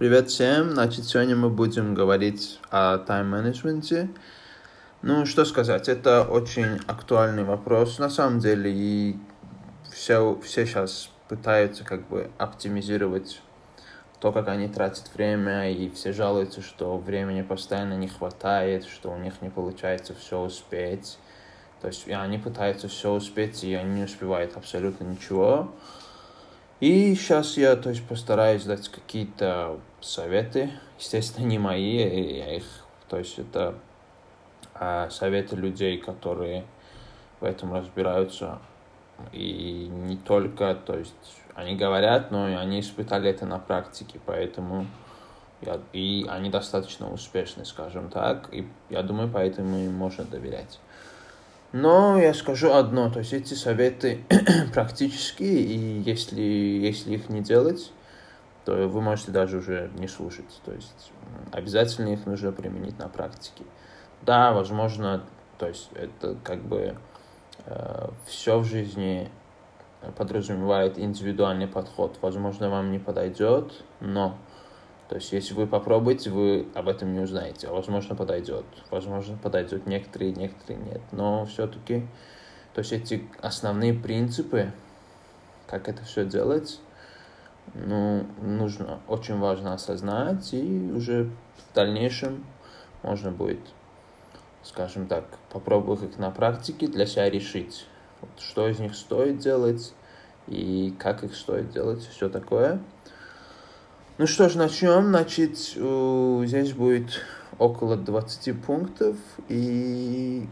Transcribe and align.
Привет 0.00 0.30
всем! 0.30 0.70
Значит, 0.70 1.04
сегодня 1.04 1.36
мы 1.36 1.50
будем 1.50 1.92
говорить 1.92 2.58
о 2.70 2.96
тайм-менеджменте. 2.96 4.08
Ну, 5.02 5.26
что 5.26 5.44
сказать, 5.44 5.90
это 5.90 6.22
очень 6.22 6.80
актуальный 6.86 7.44
вопрос 7.44 7.98
на 7.98 8.08
самом 8.08 8.38
деле, 8.38 8.72
и 8.74 9.18
все, 9.92 10.40
все 10.42 10.64
сейчас 10.64 11.10
пытаются 11.28 11.84
как 11.84 12.08
бы 12.08 12.30
оптимизировать 12.38 13.42
то, 14.20 14.32
как 14.32 14.48
они 14.48 14.68
тратят 14.68 15.10
время, 15.14 15.70
и 15.70 15.90
все 15.90 16.14
жалуются, 16.14 16.62
что 16.62 16.96
времени 16.96 17.42
постоянно 17.42 17.92
не 17.92 18.08
хватает, 18.08 18.86
что 18.86 19.10
у 19.10 19.18
них 19.18 19.42
не 19.42 19.50
получается 19.50 20.14
все 20.14 20.40
успеть. 20.40 21.18
То 21.82 21.88
есть 21.88 22.08
и 22.08 22.12
они 22.12 22.38
пытаются 22.38 22.88
все 22.88 23.12
успеть, 23.12 23.62
и 23.64 23.74
они 23.74 23.96
не 23.96 24.04
успевают 24.04 24.56
абсолютно 24.56 25.04
ничего. 25.04 25.70
И 26.80 27.14
сейчас 27.14 27.58
я, 27.58 27.76
то 27.76 27.90
есть, 27.90 28.02
постараюсь 28.08 28.64
дать 28.64 28.88
какие-то 28.88 29.78
советы. 30.00 30.70
Естественно, 30.98 31.46
не 31.46 31.58
мои, 31.58 31.96
я 32.38 32.56
их, 32.56 32.64
то 33.08 33.18
есть, 33.18 33.38
это 33.38 33.74
а, 34.74 35.10
советы 35.10 35.56
людей, 35.56 35.98
которые 35.98 36.64
в 37.40 37.44
этом 37.44 37.74
разбираются. 37.74 38.58
И 39.32 39.88
не 39.90 40.16
только, 40.16 40.74
то 40.74 40.96
есть, 40.96 41.14
они 41.54 41.76
говорят, 41.76 42.30
но 42.30 42.48
и 42.48 42.54
они 42.54 42.80
испытали 42.80 43.28
это 43.28 43.44
на 43.44 43.58
практике, 43.58 44.18
поэтому 44.24 44.86
я, 45.60 45.78
и 45.92 46.26
они 46.28 46.48
достаточно 46.48 47.12
успешны, 47.12 47.64
скажем 47.64 48.08
так, 48.08 48.48
и 48.52 48.66
я 48.88 49.02
думаю, 49.02 49.30
поэтому 49.30 49.78
им 49.78 49.92
можно 49.92 50.24
доверять. 50.24 50.80
Но 51.72 52.18
я 52.18 52.34
скажу 52.34 52.72
одно, 52.72 53.10
то 53.10 53.20
есть 53.20 53.32
эти 53.32 53.54
советы 53.54 54.24
практические, 54.74 55.60
и 55.60 56.00
если, 56.00 56.40
если 56.40 57.14
их 57.14 57.28
не 57.28 57.42
делать, 57.42 57.92
то 58.70 58.86
вы 58.86 59.00
можете 59.00 59.32
даже 59.32 59.58
уже 59.58 59.90
не 59.96 60.06
слушать. 60.06 60.60
То 60.64 60.72
есть 60.72 61.10
обязательно 61.50 62.10
их 62.10 62.24
нужно 62.24 62.52
применить 62.52 62.96
на 63.00 63.08
практике. 63.08 63.64
Да, 64.22 64.52
возможно, 64.52 65.24
то 65.58 65.66
есть 65.66 65.90
это 65.92 66.36
как 66.44 66.62
бы 66.62 66.96
э, 67.66 68.08
все 68.26 68.60
в 68.60 68.64
жизни 68.64 69.28
подразумевает 70.16 71.00
индивидуальный 71.00 71.66
подход. 71.66 72.16
Возможно, 72.22 72.70
вам 72.70 72.92
не 72.92 73.00
подойдет, 73.00 73.82
но 73.98 74.38
то 75.08 75.16
есть, 75.16 75.32
если 75.32 75.54
вы 75.54 75.66
попробуете, 75.66 76.30
вы 76.30 76.68
об 76.72 76.86
этом 76.86 77.12
не 77.12 77.18
узнаете. 77.18 77.66
А 77.66 77.72
возможно, 77.72 78.14
подойдет. 78.14 78.64
Возможно, 78.92 79.36
подойдет 79.36 79.88
некоторые, 79.88 80.30
некоторые 80.30 80.78
нет. 80.84 81.00
Но 81.10 81.44
все-таки, 81.46 82.06
то 82.72 82.78
есть, 82.78 82.92
эти 82.92 83.28
основные 83.42 83.94
принципы, 83.94 84.70
как 85.66 85.88
это 85.88 86.04
все 86.04 86.24
делать, 86.24 86.78
ну, 87.74 88.26
нужно, 88.40 89.00
очень 89.08 89.38
важно 89.38 89.74
осознать, 89.74 90.52
и 90.52 90.90
уже 90.94 91.30
в 91.56 91.74
дальнейшем 91.74 92.44
можно 93.02 93.30
будет, 93.30 93.60
скажем 94.62 95.06
так, 95.06 95.24
попробовать 95.52 96.02
их 96.02 96.18
на 96.18 96.30
практике 96.30 96.86
для 96.86 97.06
себя 97.06 97.30
решить, 97.30 97.86
вот, 98.20 98.30
что 98.38 98.68
из 98.68 98.78
них 98.78 98.94
стоит 98.94 99.38
делать 99.38 99.94
и 100.46 100.94
как 100.98 101.22
их 101.24 101.34
стоит 101.34 101.70
делать, 101.70 102.02
все 102.02 102.28
такое. 102.28 102.80
Ну 104.18 104.26
что 104.26 104.48
ж, 104.48 104.56
начнем. 104.56 105.06
Значит, 105.06 105.56
здесь 105.56 106.72
будет 106.72 107.24
около 107.58 107.96
20 107.96 108.62
пунктов, 108.62 109.16
и 109.48 110.46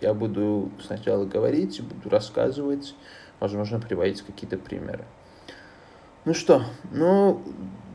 я 0.00 0.14
буду 0.14 0.70
сначала 0.84 1.24
говорить, 1.24 1.82
буду 1.82 2.10
рассказывать, 2.10 2.94
возможно, 3.40 3.80
приводить 3.80 4.22
какие-то 4.22 4.58
примеры. 4.58 5.04
Ну 6.26 6.32
что, 6.32 6.64
ну, 6.90 7.42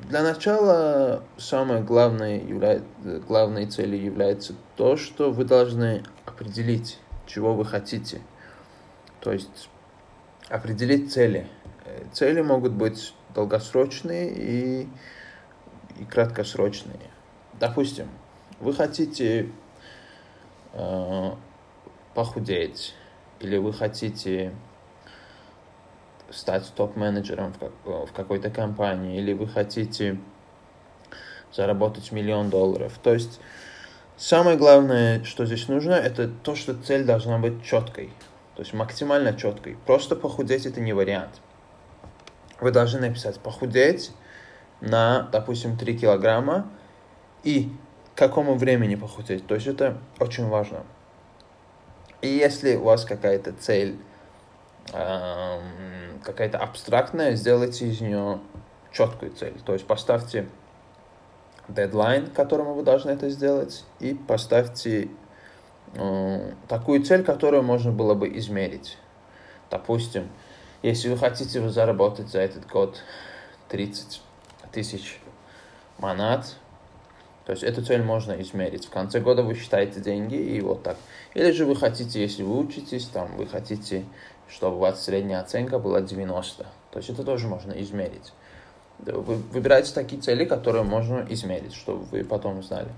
для 0.07 0.21
начала 0.21 1.23
самой 1.37 1.81
главной, 1.81 2.39
является, 2.39 2.85
главной 3.27 3.65
целью 3.65 3.99
является 3.99 4.53
то, 4.75 4.97
что 4.97 5.31
вы 5.31 5.45
должны 5.45 6.03
определить, 6.27 6.99
чего 7.25 7.55
вы 7.55 7.65
хотите. 7.65 8.21
То 9.19 9.31
есть 9.33 9.69
определить 10.47 11.11
цели. 11.11 11.47
Э, 11.85 12.03
цели 12.13 12.41
могут 12.41 12.73
быть 12.73 13.15
долгосрочные 13.33 14.31
и, 14.31 14.89
и 15.99 16.05
краткосрочные. 16.05 17.09
Допустим, 17.59 18.09
вы 18.59 18.73
хотите 18.73 19.49
э, 20.73 21.31
похудеть, 22.13 22.93
или 23.39 23.57
вы 23.57 23.73
хотите 23.73 24.53
стать 26.31 26.71
топ-менеджером 26.75 27.53
в, 27.53 27.59
как, 27.59 27.71
в 27.85 28.11
какой-то 28.13 28.49
компании, 28.49 29.19
или 29.19 29.33
вы 29.33 29.47
хотите 29.47 30.17
заработать 31.53 32.11
миллион 32.11 32.49
долларов. 32.49 32.93
То 33.01 33.13
есть 33.13 33.39
самое 34.17 34.57
главное, 34.57 35.23
что 35.23 35.45
здесь 35.45 35.67
нужно, 35.67 35.93
это 35.93 36.27
то, 36.27 36.55
что 36.55 36.73
цель 36.73 37.05
должна 37.05 37.37
быть 37.39 37.63
четкой. 37.63 38.11
То 38.55 38.61
есть 38.61 38.73
максимально 38.73 39.33
четкой. 39.33 39.77
Просто 39.85 40.15
похудеть 40.15 40.65
это 40.65 40.81
не 40.81 40.93
вариант 40.93 41.41
вы 42.61 42.71
должны 42.71 42.99
написать 42.99 43.39
похудеть 43.39 44.11
на, 44.81 45.23
допустим, 45.31 45.77
3 45.77 45.97
килограмма 45.97 46.69
и 47.43 47.71
к 48.13 48.17
какому 48.17 48.55
времени 48.55 48.95
похудеть. 48.95 49.47
То 49.47 49.55
есть 49.55 49.67
это 49.67 49.97
очень 50.19 50.47
важно. 50.47 50.83
И 52.21 52.27
если 52.27 52.75
у 52.75 52.83
вас 52.83 53.05
какая-то 53.05 53.53
цель, 53.53 53.97
какая-то 54.91 56.57
абстрактная, 56.57 57.35
сделайте 57.35 57.87
из 57.87 58.01
нее 58.01 58.39
четкую 58.91 59.31
цель. 59.31 59.59
То 59.65 59.73
есть 59.73 59.85
поставьте 59.85 60.47
дедлайн, 61.67 62.27
к 62.27 62.33
которому 62.33 62.73
вы 62.73 62.83
должны 62.83 63.11
это 63.11 63.29
сделать, 63.29 63.85
и 63.99 64.13
поставьте 64.13 65.09
э, 65.93 66.53
такую 66.67 67.03
цель, 67.03 67.23
которую 67.23 67.63
можно 67.63 67.91
было 67.91 68.15
бы 68.15 68.27
измерить. 68.37 68.97
Допустим, 69.69 70.27
если 70.81 71.09
вы 71.09 71.17
хотите 71.17 71.67
заработать 71.69 72.29
за 72.29 72.39
этот 72.39 72.67
год 72.67 73.03
30 73.69 74.21
тысяч 74.71 75.19
монат, 75.99 76.55
то 77.45 77.53
есть 77.53 77.63
эту 77.63 77.83
цель 77.83 78.03
можно 78.03 78.39
измерить. 78.41 78.85
В 78.85 78.89
конце 78.89 79.19
года 79.19 79.41
вы 79.43 79.55
считаете 79.55 79.99
деньги 79.99 80.35
и 80.35 80.61
вот 80.61 80.83
так. 80.83 80.97
Или 81.33 81.51
же 81.51 81.65
вы 81.65 81.75
хотите, 81.75 82.21
если 82.21 82.43
вы 82.43 82.59
учитесь, 82.59 83.05
там 83.05 83.35
вы 83.37 83.47
хотите, 83.47 84.05
чтобы 84.49 84.77
у 84.77 84.79
вас 84.79 85.03
средняя 85.03 85.41
оценка 85.41 85.79
была 85.79 86.01
90. 86.01 86.65
То 86.91 86.97
есть 86.97 87.09
это 87.09 87.23
тоже 87.23 87.47
можно 87.47 87.71
измерить. 87.73 88.33
Вы 88.99 89.35
выбираете 89.35 89.93
такие 89.93 90.21
цели, 90.21 90.43
которые 90.43 90.83
можно 90.83 91.25
измерить, 91.29 91.73
чтобы 91.73 92.03
вы 92.05 92.23
потом 92.23 92.61
знали. 92.63 92.89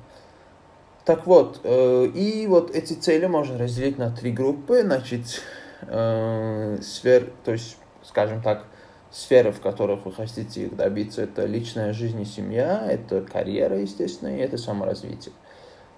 Так 1.05 1.25
вот, 1.27 1.61
э, 1.63 2.05
и 2.13 2.47
вот 2.47 2.71
эти 2.71 2.93
цели 2.93 3.25
можно 3.25 3.57
разделить 3.57 3.97
на 3.97 4.11
три 4.11 4.31
группы. 4.31 4.81
Значит, 4.81 5.41
э, 5.81 6.77
сфер, 6.81 7.31
то 7.43 7.51
есть, 7.51 7.77
скажем 8.03 8.41
так, 8.41 8.65
сферы, 9.11 9.51
в 9.51 9.59
которых 9.59 10.05
вы 10.05 10.11
хотите 10.13 10.65
их 10.65 10.75
добиться, 10.75 11.23
это 11.23 11.45
личная 11.45 11.93
жизнь 11.93 12.21
и 12.21 12.25
семья, 12.25 12.85
это 12.87 13.21
карьера, 13.21 13.79
естественно, 13.79 14.35
и 14.35 14.39
это 14.39 14.57
саморазвитие. 14.57 15.33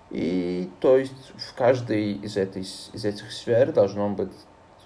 И 0.09 0.69
то 0.79 0.97
есть 0.97 1.33
в 1.37 1.55
каждой 1.55 2.13
из, 2.13 2.37
этой, 2.37 2.61
из 2.61 3.05
этих 3.05 3.31
сфер 3.31 3.71
должно 3.71 4.09
быть, 4.09 4.31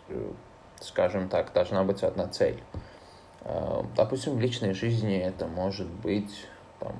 э, 0.09 0.31
скажем 0.79 1.29
так, 1.29 1.53
должна 1.53 1.83
быть 1.83 2.03
одна 2.03 2.27
цель. 2.27 2.61
Э, 3.41 3.83
допустим, 3.95 4.35
в 4.35 4.39
личной 4.39 4.73
жизни 4.73 5.17
это 5.17 5.47
может 5.47 5.87
быть 5.87 6.47
там, 6.79 6.95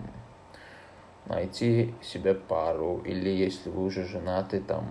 найти 1.25 1.93
себе 2.01 2.33
пару, 2.33 3.01
или 3.05 3.29
если 3.29 3.69
вы 3.69 3.85
уже 3.85 4.05
женаты, 4.05 4.61
там, 4.61 4.87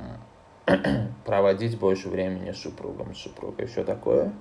проводить 1.25 1.79
больше 1.79 2.09
времени 2.09 2.53
с 2.53 2.59
супругом, 2.59 3.15
с 3.15 3.19
супругой, 3.19 3.67
все 3.67 3.85
такое. 3.85 4.33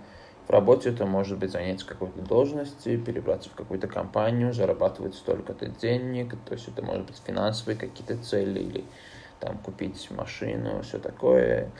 В 0.47 0.51
работе 0.51 0.89
это 0.89 1.07
может 1.07 1.39
быть 1.39 1.51
занять 1.51 1.83
какой-то 1.83 2.21
должности, 2.21 2.97
перебраться 2.97 3.49
в 3.49 3.53
какую-то 3.53 3.87
компанию, 3.87 4.53
зарабатывать 4.53 5.15
столько-то 5.15 5.67
денег, 5.67 6.35
то 6.45 6.53
есть 6.53 6.67
это 6.67 6.83
может 6.83 7.07
быть 7.07 7.19
финансовые 7.25 7.77
какие-то 7.77 8.17
цели 8.17 8.59
или 8.59 8.85
там 9.39 9.57
купить 9.57 10.09
машину, 10.11 10.83
все 10.83 10.99
такое. 10.99 11.71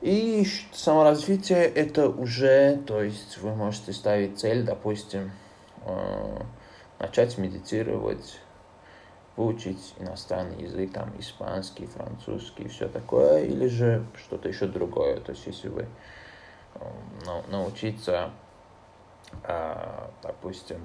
И 0.00 0.46
саморазвитие 0.72 1.64
это 1.64 2.08
уже, 2.08 2.76
то 2.86 3.02
есть 3.02 3.38
вы 3.38 3.54
можете 3.54 3.92
ставить 3.92 4.38
цель, 4.38 4.62
допустим, 4.62 5.32
э, 5.84 6.42
начать 6.98 7.38
медитировать, 7.38 8.38
выучить 9.36 9.94
иностранный 9.98 10.62
язык, 10.62 10.92
там, 10.92 11.12
испанский, 11.18 11.86
французский, 11.86 12.68
все 12.68 12.88
такое, 12.88 13.44
или 13.44 13.66
же 13.68 14.04
что-то 14.16 14.48
еще 14.48 14.66
другое. 14.66 15.20
То 15.20 15.32
есть, 15.32 15.46
если 15.46 15.68
вы 15.68 15.86
ну, 17.24 17.42
научиться, 17.48 18.30
а, 19.44 20.10
допустим, 20.22 20.80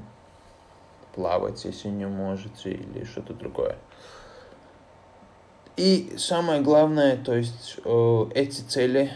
плавать, 1.13 1.63
если 1.65 1.89
не 1.89 2.07
можете, 2.07 2.71
или 2.71 3.03
что-то 3.03 3.33
другое. 3.33 3.77
И 5.77 6.13
самое 6.17 6.61
главное, 6.61 7.17
то 7.17 7.35
есть 7.35 7.79
эти 8.35 8.61
цели 8.61 9.11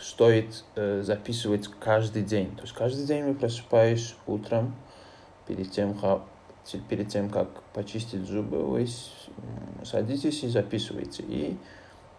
стоит 0.00 0.64
э, 0.76 1.02
записывать 1.02 1.68
каждый 1.68 2.22
день. 2.22 2.54
То 2.56 2.62
есть 2.62 2.72
каждый 2.72 3.04
день 3.04 3.24
вы 3.24 3.34
просыпаетесь 3.34 4.16
утром, 4.26 4.74
перед 5.46 5.70
тем, 5.70 5.98
перед 6.88 7.08
тем, 7.08 7.28
как 7.28 7.48
почистить 7.74 8.26
зубы, 8.26 8.64
вы 8.64 8.86
садитесь 9.84 10.44
и 10.44 10.48
записываете. 10.48 11.22
И 11.26 11.56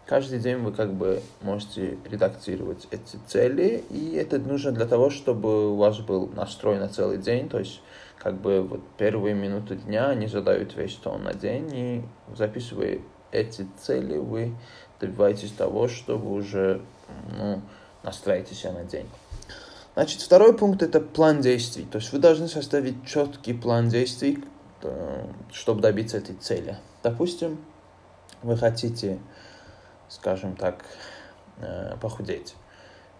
каждый 0.06 0.38
день 0.38 0.58
вы 0.58 0.72
как 0.72 0.92
бы 0.92 1.22
можете 1.40 1.98
редактировать 2.10 2.86
эти 2.90 3.16
цели, 3.26 3.84
и 3.90 4.14
это 4.14 4.38
нужно 4.38 4.72
для 4.72 4.86
того, 4.86 5.10
чтобы 5.10 5.72
у 5.72 5.76
вас 5.76 5.98
был 6.00 6.28
настрой 6.28 6.78
на 6.78 6.88
целый 6.88 7.18
день, 7.18 7.48
то 7.48 7.58
есть 7.58 7.80
как 8.18 8.40
бы 8.40 8.62
вот 8.62 8.80
первые 8.98 9.34
минуты 9.34 9.76
дня 9.76 10.10
они 10.10 10.26
задают 10.26 10.76
весь 10.76 10.94
тон 10.94 11.24
на 11.24 11.34
день, 11.34 11.70
и 11.72 12.02
записывая 12.36 13.00
эти 13.32 13.66
цели, 13.80 14.16
вы 14.16 14.54
добиваетесь 15.00 15.50
того, 15.52 15.88
что 15.88 16.16
вы 16.16 16.32
уже 16.32 16.82
ну, 17.36 17.60
настраиваете 18.02 18.54
себя 18.54 18.72
на 18.72 18.84
день. 18.84 19.08
Значит, 19.94 20.22
второй 20.22 20.56
пункт– 20.56 20.82
это 20.84 21.00
план 21.00 21.40
действий. 21.40 21.84
То 21.84 21.98
есть 21.98 22.12
вы 22.12 22.18
должны 22.18 22.48
составить 22.48 23.04
четкий 23.04 23.52
план 23.52 23.88
действий, 23.88 24.42
э, 24.82 25.26
чтобы 25.52 25.82
добиться 25.82 26.16
этой 26.16 26.34
цели. 26.36 26.78
Допустим, 27.02 27.58
вы 28.42 28.56
хотите, 28.56 29.18
скажем 30.08 30.56
так, 30.56 30.84
э, 31.58 31.96
похудеть. 32.00 32.54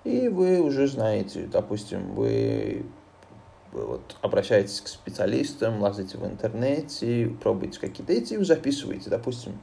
И 0.05 0.29
вы 0.29 0.61
уже 0.61 0.88
знаете, 0.88 1.47
допустим, 1.47 2.14
вы 2.14 2.87
вот 3.73 4.17
обращаетесь 4.20 4.81
к 4.81 4.88
специалистам, 4.88 5.81
лазите 5.81 6.19
в 6.19 6.25
интернете, 6.25 7.35
пробуете 7.43 7.81
какие-то 7.81 8.12
эти 8.12 8.35
и 8.35 8.44
записываете, 8.44 9.11
допустим, 9.11 9.59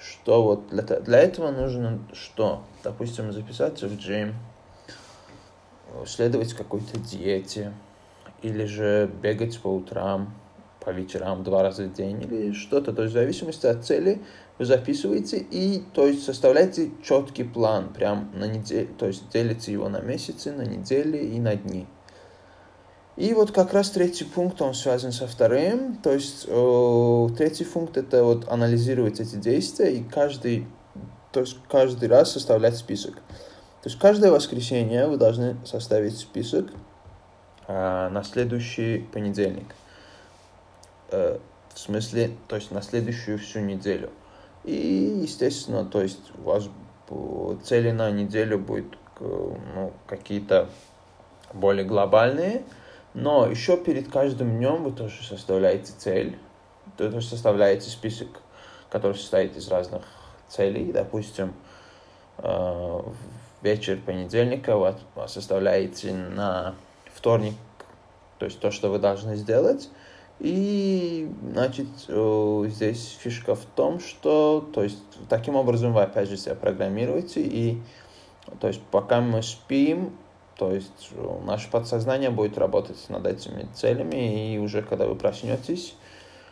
что 0.00 0.42
вот 0.42 0.68
для, 0.68 0.82
для 0.82 1.18
этого 1.18 1.50
нужно 1.50 2.00
что? 2.12 2.64
Допустим, 2.82 3.32
записаться 3.32 3.86
в 3.86 3.96
джим, 3.96 4.34
следовать 6.06 6.54
какой-то 6.54 6.98
диете, 6.98 7.72
или 8.42 8.64
же 8.64 9.10
бегать 9.22 9.60
по 9.60 9.68
утрам, 9.68 10.34
по 10.80 10.90
вечерам 10.90 11.44
два 11.44 11.62
раза 11.62 11.84
в 11.84 11.92
день, 11.92 12.22
или 12.22 12.52
что-то. 12.52 12.92
То 12.92 13.02
есть 13.02 13.14
в 13.14 13.18
зависимости 13.18 13.66
от 13.66 13.84
цели 13.84 14.22
вы 14.58 14.64
записываете 14.64 15.38
и 15.38 15.82
то 15.92 16.06
есть 16.06 16.24
составляете 16.24 16.90
четкий 17.02 17.44
план 17.44 17.92
прям 17.92 18.30
на 18.34 18.46
неделю, 18.46 18.88
то 18.98 19.06
есть 19.06 19.28
делите 19.30 19.72
его 19.72 19.88
на 19.88 20.00
месяцы, 20.00 20.52
на 20.52 20.62
недели 20.62 21.18
и 21.18 21.38
на 21.38 21.54
дни. 21.56 21.86
И 23.16 23.34
вот 23.34 23.50
как 23.52 23.72
раз 23.72 23.90
третий 23.90 24.24
пункт, 24.24 24.62
он 24.62 24.74
связан 24.74 25.12
со 25.12 25.26
вторым. 25.26 25.96
То 25.96 26.12
есть 26.12 26.46
э, 26.48 27.28
третий 27.36 27.64
пункт 27.64 27.96
это 27.96 28.24
вот 28.24 28.48
анализировать 28.48 29.20
эти 29.20 29.36
действия 29.36 29.92
и 29.92 30.02
каждый, 30.02 30.66
то 31.32 31.40
есть 31.40 31.58
каждый 31.68 32.08
раз 32.08 32.32
составлять 32.32 32.76
список. 32.76 33.14
То 33.82 33.88
есть 33.88 33.98
каждое 33.98 34.30
воскресенье 34.30 35.06
вы 35.06 35.16
должны 35.16 35.56
составить 35.64 36.18
список 36.18 36.70
э, 37.66 38.08
на 38.08 38.22
следующий 38.22 38.98
понедельник. 39.12 39.74
Э, 41.10 41.38
в 41.74 41.78
смысле, 41.78 42.36
то 42.48 42.56
есть 42.56 42.70
на 42.70 42.82
следующую 42.82 43.38
всю 43.38 43.60
неделю. 43.60 44.10
И, 44.64 45.20
естественно, 45.22 45.84
то 45.84 46.02
есть 46.02 46.32
у 46.38 46.42
вас 46.42 46.68
цели 47.64 47.90
на 47.90 48.10
неделю 48.10 48.58
будут 48.58 48.98
ну, 49.20 49.92
какие-то 50.06 50.68
более 51.52 51.84
глобальные, 51.84 52.62
но 53.14 53.46
еще 53.46 53.76
перед 53.76 54.08
каждым 54.08 54.58
днем 54.58 54.84
вы 54.84 54.92
тоже 54.92 55.22
составляете 55.24 55.92
цель, 55.96 56.38
то 56.96 57.10
тоже 57.10 57.26
составляете 57.26 57.90
список, 57.90 58.28
который 58.88 59.16
состоит 59.16 59.56
из 59.56 59.68
разных 59.68 60.02
целей. 60.48 60.92
Допустим, 60.92 61.54
э, 62.38 63.00
вечер 63.62 63.98
понедельника 64.04 64.76
вы 64.76 64.94
составляете 65.28 66.12
на 66.12 66.74
вторник, 67.12 67.54
то 68.38 68.46
есть 68.46 68.60
то, 68.60 68.70
что 68.70 68.90
вы 68.90 68.98
должны 68.98 69.36
сделать. 69.36 69.90
И, 70.38 71.30
значит, 71.52 71.88
э, 72.08 72.64
здесь 72.68 73.18
фишка 73.20 73.54
в 73.54 73.64
том, 73.76 74.00
что, 74.00 74.66
то 74.72 74.82
есть, 74.82 74.98
таким 75.28 75.54
образом 75.54 75.92
вы 75.92 76.02
опять 76.02 76.30
же 76.30 76.38
себя 76.38 76.54
программируете, 76.54 77.42
и, 77.42 77.82
то 78.58 78.68
есть, 78.68 78.80
пока 78.90 79.20
мы 79.20 79.42
спим, 79.42 80.16
то 80.60 80.74
есть 80.74 81.08
э, 81.12 81.38
наше 81.46 81.70
подсознание 81.70 82.28
будет 82.28 82.58
работать 82.58 83.08
над 83.08 83.26
этими 83.26 83.66
целями, 83.72 84.54
и 84.54 84.58
уже 84.58 84.82
когда 84.82 85.06
вы 85.06 85.14
проснетесь, 85.14 85.94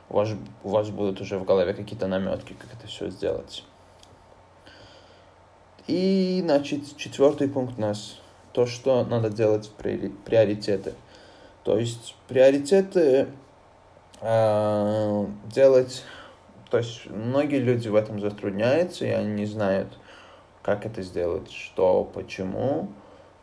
у 0.09 0.15
вас, 0.15 0.31
у 0.65 0.71
вас 0.71 0.89
будут 0.89 1.21
уже 1.21 1.39
в 1.39 1.45
голове 1.45 1.75
какие-то 1.75 2.07
наметки, 2.07 2.55
как 2.55 2.73
это 2.73 2.87
все 2.87 3.11
сделать. 3.11 3.65
И, 5.87 6.41
значит, 6.43 6.97
четвертый 6.97 7.49
пункт 7.49 7.75
у 7.77 7.83
нас 7.83 8.19
то, 8.55 8.65
что 8.65 9.05
надо 9.05 9.29
делать 9.29 9.67
в 9.67 9.73
приоритеты. 9.73 10.95
То 11.63 11.79
есть 11.79 12.17
приоритеты 12.29 13.29
э, 14.23 15.27
делать, 15.53 16.03
то 16.71 16.79
есть 16.79 17.05
многие 17.11 17.59
люди 17.59 17.89
в 17.89 17.95
этом 17.95 18.21
затрудняются, 18.21 19.05
и 19.05 19.11
они 19.11 19.33
не 19.33 19.45
знают, 19.45 19.99
как 20.63 20.87
это 20.87 21.03
сделать, 21.03 21.53
что, 21.53 22.11
почему. 22.15 22.89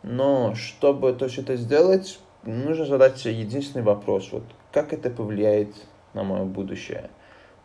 Но 0.08 0.54
чтобы 0.54 1.14
то 1.14 1.26
есть 1.26 1.40
это 1.40 1.56
сделать, 1.56 2.20
нужно 2.44 2.86
задать 2.86 3.18
себе 3.18 3.40
единственный 3.40 3.82
вопрос. 3.82 4.32
Вот 4.32 4.44
как 4.72 4.94
это 4.94 5.10
повлияет 5.10 5.74
на 6.14 6.24
мое 6.24 6.44
будущее? 6.44 7.10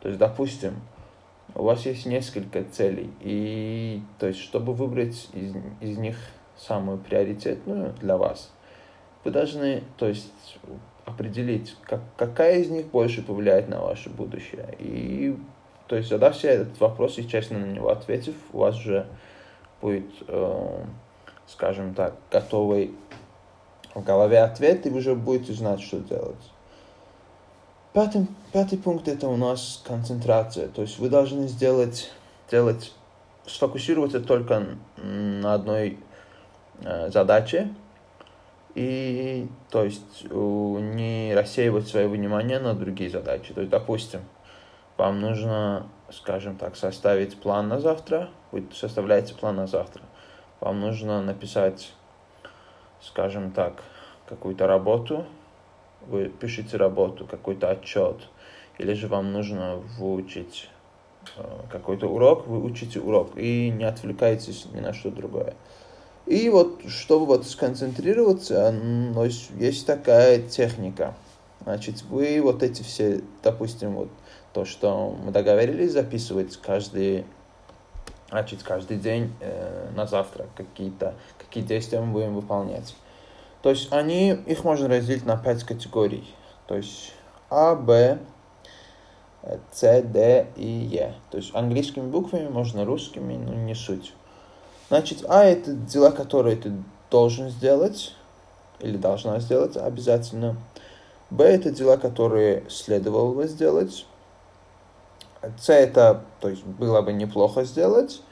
То 0.01 0.09
есть, 0.09 0.19
допустим, 0.19 0.77
у 1.55 1.65
вас 1.65 1.85
есть 1.85 2.07
несколько 2.07 2.65
целей, 2.65 3.11
и 3.21 4.01
то 4.19 4.27
есть, 4.27 4.41
чтобы 4.41 4.73
выбрать 4.73 5.29
из, 5.35 5.55
из 5.83 5.99
них 5.99 6.17
самую 6.57 6.97
приоритетную 6.97 7.93
для 8.01 8.17
вас, 8.17 8.51
вы 9.23 9.33
должны, 9.33 9.83
то 9.99 10.09
есть, 10.09 10.33
определить, 11.05 11.77
как, 11.83 12.01
какая 12.17 12.61
из 12.61 12.71
них 12.71 12.87
больше 12.87 13.21
повлияет 13.21 13.69
на 13.69 13.83
ваше 13.83 14.09
будущее. 14.09 14.75
И, 14.79 15.37
то 15.89 15.97
есть, 15.97 16.09
задав 16.09 16.35
себе 16.37 16.53
этот 16.53 16.81
вопрос 16.81 17.19
и 17.19 17.29
честно 17.29 17.59
на 17.59 17.67
него 17.67 17.91
ответив, 17.91 18.35
у 18.55 18.61
вас 18.61 18.79
уже 18.79 19.07
будет 19.83 20.11
э, 20.27 20.85
скажем 21.53 21.95
так, 21.95 22.15
готовый 22.31 22.95
в 23.95 24.03
голове 24.03 24.41
ответ, 24.41 24.87
и 24.87 24.91
уже 24.91 25.15
будете 25.15 25.53
знать, 25.53 25.81
что 25.81 25.99
делать. 25.99 26.37
Пятый, 27.93 28.29
пятый 28.53 28.79
пункт 28.79 29.09
это 29.09 29.29
у 29.29 29.37
нас 29.37 29.83
концентрация. 29.85 30.69
То 30.69 30.83
есть 30.83 30.99
вы 30.99 31.09
должны 31.09 31.49
сделать, 31.49 32.13
делать, 32.51 32.93
сфокусироваться 33.47 34.21
только 34.21 34.65
на 34.97 35.55
одной 35.55 35.99
э, 36.85 37.11
задаче, 37.11 37.75
и 38.77 39.49
то 39.71 39.83
есть 39.83 40.23
не 40.31 41.35
рассеивать 41.35 41.89
свое 41.89 42.07
внимание 42.07 42.61
на 42.61 42.75
другие 42.75 43.11
задачи. 43.11 43.53
То 43.53 43.63
есть, 43.63 43.73
допустим, 43.73 44.21
вам 44.97 45.21
нужно, 45.21 45.89
скажем 46.13 46.57
так, 46.57 46.77
составить 46.77 47.41
план 47.41 47.67
на 47.67 47.81
завтра, 47.81 48.31
вы 48.53 48.65
составляете 48.73 49.35
план 49.35 49.57
на 49.57 49.67
завтра 49.67 50.03
вам 50.61 50.81
нужно 50.81 51.23
написать, 51.23 51.93
скажем 53.01 53.51
так, 53.53 53.83
какую-то 54.27 54.67
работу, 54.67 55.27
вы 56.07 56.29
пишете 56.29 56.77
работу, 56.77 57.27
какой-то 57.27 57.71
отчет, 57.71 58.29
или 58.79 58.95
же 58.95 59.09
вам 59.09 59.33
нужно 59.33 59.77
выучить 59.99 60.69
э, 61.37 61.43
какой-то 61.71 62.07
урок, 62.09 62.47
вы 62.47 62.63
учите 62.63 63.01
урок 63.01 63.37
и 63.37 63.71
не 63.71 63.85
отвлекайтесь 63.85 64.67
ни 64.73 64.81
на 64.81 64.93
что 64.93 65.11
другое. 65.11 65.55
И 66.27 66.49
вот, 66.49 66.83
чтобы 66.87 67.27
вот 67.27 67.47
сконцентрироваться, 67.47 68.75
есть 69.59 69.87
такая 69.87 70.41
техника. 70.41 71.15
Значит, 71.63 72.03
вы 72.03 72.41
вот 72.41 72.63
эти 72.63 72.83
все, 72.83 73.23
допустим, 73.43 73.95
вот 73.95 74.09
то, 74.53 74.65
что 74.65 75.17
мы 75.25 75.33
договорились 75.33 75.93
записывать 75.93 76.57
каждый 76.57 77.25
значит, 78.31 78.63
каждый 78.63 78.97
день 78.97 79.33
э, 79.41 79.91
на 79.95 80.07
завтрак 80.07 80.49
какие-то, 80.57 81.15
какие 81.39 81.63
действия 81.63 82.01
мы 82.01 82.13
будем 82.13 82.35
выполнять. 82.35 82.95
То 83.63 83.71
есть 83.71 83.93
они, 83.93 84.31
их 84.47 84.65
можно 84.65 84.89
разделить 84.89 85.27
на 85.27 85.37
пять 85.37 85.65
категорий. 85.65 86.25
То 86.67 86.77
есть 86.77 87.13
А, 87.51 87.75
Б, 87.75 88.19
С, 89.73 90.03
Д 90.03 90.47
и 90.57 90.67
Е. 90.67 91.15
То 91.31 91.39
есть 91.39 91.55
английскими 91.55 92.07
буквами, 92.09 92.49
можно 92.49 92.85
русскими, 92.85 93.35
но 93.35 93.55
не 93.55 93.75
суть. 93.75 94.15
Значит, 94.89 95.25
А 95.29 95.45
это 95.45 95.73
дела, 95.73 96.11
которые 96.11 96.57
ты 96.57 96.73
должен 97.11 97.51
сделать 97.51 98.15
или 98.79 98.97
должна 98.97 99.41
сделать 99.41 99.77
обязательно. 99.77 100.57
Б 101.31 101.45
это 101.45 101.71
дела, 101.71 101.97
которые 101.97 102.65
следовало 102.69 103.35
бы 103.35 103.47
сделать. 103.47 104.07
С 105.43 105.71
это, 105.71 106.23
то 106.41 106.49
есть 106.49 106.65
было 106.65 107.01
бы 107.03 107.13
неплохо 107.13 107.65
сделать. 107.65 108.23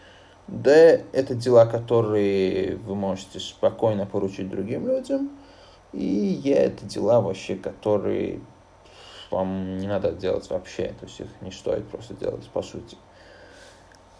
Д 0.46 1.04
это 1.12 1.34
дела, 1.34 1.66
которые 1.66 2.76
вы 2.76 2.94
можете 2.94 3.40
спокойно 3.40 4.06
поручить 4.06 4.48
другим 4.48 4.86
людям. 4.86 5.30
И 5.92 6.04
Е 6.04 6.54
это 6.54 6.84
дела 6.84 7.20
вообще, 7.20 7.56
которые 7.56 8.40
вам 9.30 9.78
не 9.78 9.86
надо 9.86 10.12
делать 10.12 10.48
вообще. 10.50 10.94
То 11.00 11.06
есть 11.06 11.20
их 11.20 11.28
не 11.40 11.50
стоит 11.50 11.88
просто 11.88 12.14
делать 12.14 12.48
по 12.50 12.62
сути. 12.62 12.96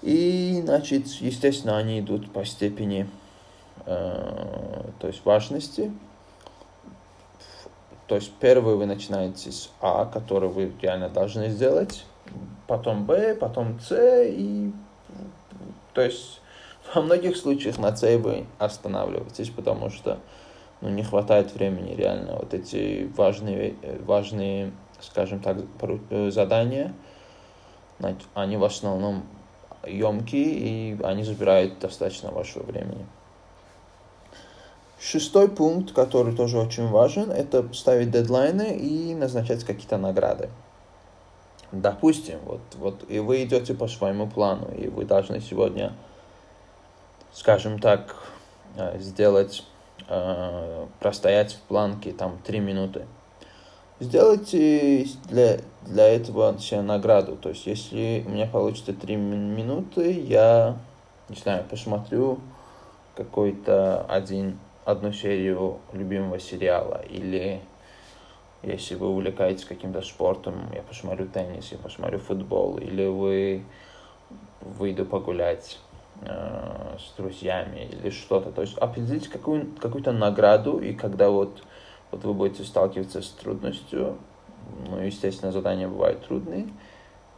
И, 0.03 0.63
значит, 0.65 1.07
естественно, 1.07 1.77
они 1.77 2.01
идут 2.01 2.33
по 2.33 2.45
степени, 2.45 3.09
э, 3.85 4.85
то 4.99 5.07
есть 5.07 5.25
важности. 5.25 5.93
то 8.07 8.15
есть 8.15 8.33
первый 8.41 8.77
вы 8.77 8.87
начинаете 8.87 9.53
с 9.53 9.71
А, 9.83 10.07
который 10.07 10.49
вы 10.49 10.73
реально 10.81 11.11
должны 11.11 11.51
сделать, 11.51 12.07
потом 12.67 13.05
Б, 13.07 13.35
потом 13.35 13.79
С, 13.81 13.97
и 14.25 14.73
то 15.95 16.03
есть 16.03 16.41
во 16.95 17.03
многих 17.03 17.37
случаях 17.37 17.79
на 17.79 17.95
С 17.97 18.03
вы 18.19 18.47
останавливаетесь, 18.59 19.51
потому 19.51 19.91
что 19.91 20.19
ну, 20.81 20.91
не 20.91 21.03
хватает 21.03 21.53
времени 21.55 21.95
реально 21.95 22.37
вот 22.37 22.55
эти 22.55 23.11
важные, 23.17 23.75
важные, 24.05 24.73
скажем 25.01 25.41
так, 25.41 25.59
э, 26.11 26.31
задания, 26.31 26.95
они 28.35 28.57
в 28.57 28.65
основном 28.65 29.25
емкие, 29.85 30.45
и 30.45 31.03
они 31.03 31.25
забирают 31.25 31.79
достаточно 31.81 32.31
вашего 32.31 32.63
времени. 32.63 33.07
Шестой 35.01 35.49
пункт, 35.49 35.93
который 35.93 36.35
тоже 36.35 36.59
очень 36.59 36.89
важен, 36.89 37.31
это 37.31 37.73
ставить 37.73 38.11
дедлайны 38.11 38.77
и 38.77 39.15
назначать 39.15 39.65
какие-то 39.65 39.97
награды. 39.97 40.51
Допустим, 41.73 42.39
вот, 42.45 42.61
вот 42.77 43.05
и 43.11 43.19
вы 43.19 43.45
идете 43.45 43.75
по 43.75 43.89
своему 43.89 44.27
плану, 44.27 44.69
и 44.75 44.89
вы 44.89 45.05
должны 45.05 45.41
сегодня, 45.41 45.93
скажем 47.33 47.79
так, 47.79 48.17
э, 48.77 48.99
сделать, 48.99 49.65
э, 50.09 50.87
простоять 50.99 51.55
в 51.55 51.61
планке 51.63 52.13
там 52.13 52.39
три 52.43 52.61
минуты. 52.61 53.05
Сделайте 54.01 55.07
для, 55.29 55.59
для 55.85 56.09
этого 56.09 56.59
себе 56.59 56.81
награду. 56.81 57.37
То 57.37 57.51
есть, 57.51 57.67
если 57.67 58.25
у 58.27 58.31
меня 58.31 58.47
получится 58.47 58.95
три 58.95 59.17
минуты, 59.17 60.13
я, 60.13 60.79
не 61.29 61.37
знаю, 61.37 61.65
посмотрю 61.69 62.39
какой-то 63.15 64.07
один 64.09 64.59
одну 64.85 65.13
серию 65.13 65.81
любимого 65.93 66.39
сериала, 66.41 67.03
или 67.11 67.61
если 68.63 68.95
вы 68.95 69.09
увлекаетесь 69.09 69.65
каким-то 69.65 70.03
спортом, 70.03 70.71
я 70.75 70.83
посмотрю 70.83 71.27
теннис, 71.27 71.71
я 71.73 71.79
посмотрю 71.79 72.19
футбол, 72.19 72.79
или 72.79 73.07
вы 73.07 73.65
выйду 74.61 75.05
погулять 75.05 75.79
э, 76.23 76.97
с 76.99 77.17
друзьями 77.17 77.89
или 77.91 78.11
что-то. 78.11 78.51
То 78.51 78.63
есть 78.63 78.77
определите 78.79 79.31
какую, 79.31 79.75
какую-то 79.81 80.13
награду, 80.13 80.79
и 80.79 80.93
когда 80.93 81.31
вот, 81.31 81.63
вот 82.11 82.25
вы 82.25 82.35
будете 82.35 82.65
сталкиваться 82.65 83.23
с 83.23 83.29
трудностью, 83.29 84.19
ну, 84.89 85.01
естественно, 85.01 85.53
задания 85.53 85.89
бывают 85.89 86.27
трудные, 86.27 86.69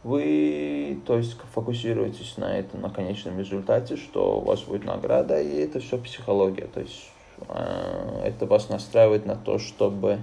вы, 0.03 0.99
то 1.05 1.17
есть, 1.17 1.37
фокусируетесь 1.53 2.35
на 2.37 2.57
этом, 2.57 2.81
на 2.81 2.89
конечном 2.89 3.37
результате, 3.37 3.97
что 3.97 4.39
у 4.39 4.43
вас 4.43 4.61
будет 4.63 4.83
награда, 4.83 5.39
и 5.39 5.57
это 5.57 5.79
все 5.79 5.99
психология. 5.99 6.65
То 6.65 6.79
есть 6.79 7.11
Э, 7.47 8.21
это 8.23 8.45
вас 8.45 8.69
настраивает 8.69 9.25
на 9.25 9.35
то, 9.35 9.59
чтобы 9.59 10.19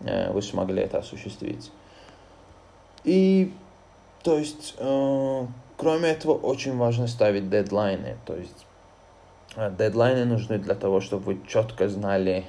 вы 0.00 0.42
смогли 0.42 0.82
это 0.82 0.98
осуществить. 0.98 1.70
И, 3.04 3.52
то 4.22 4.38
есть, 4.38 4.74
э, 4.78 5.46
кроме 5.76 6.08
этого, 6.10 6.32
очень 6.34 6.76
важно 6.76 7.06
ставить 7.06 7.48
дедлайны. 7.50 8.16
То 8.26 8.36
есть, 8.36 8.66
дедлайны 9.78 10.24
нужны 10.24 10.58
для 10.58 10.74
того, 10.74 11.00
чтобы 11.00 11.24
вы 11.24 11.40
четко 11.46 11.88
знали, 11.88 12.44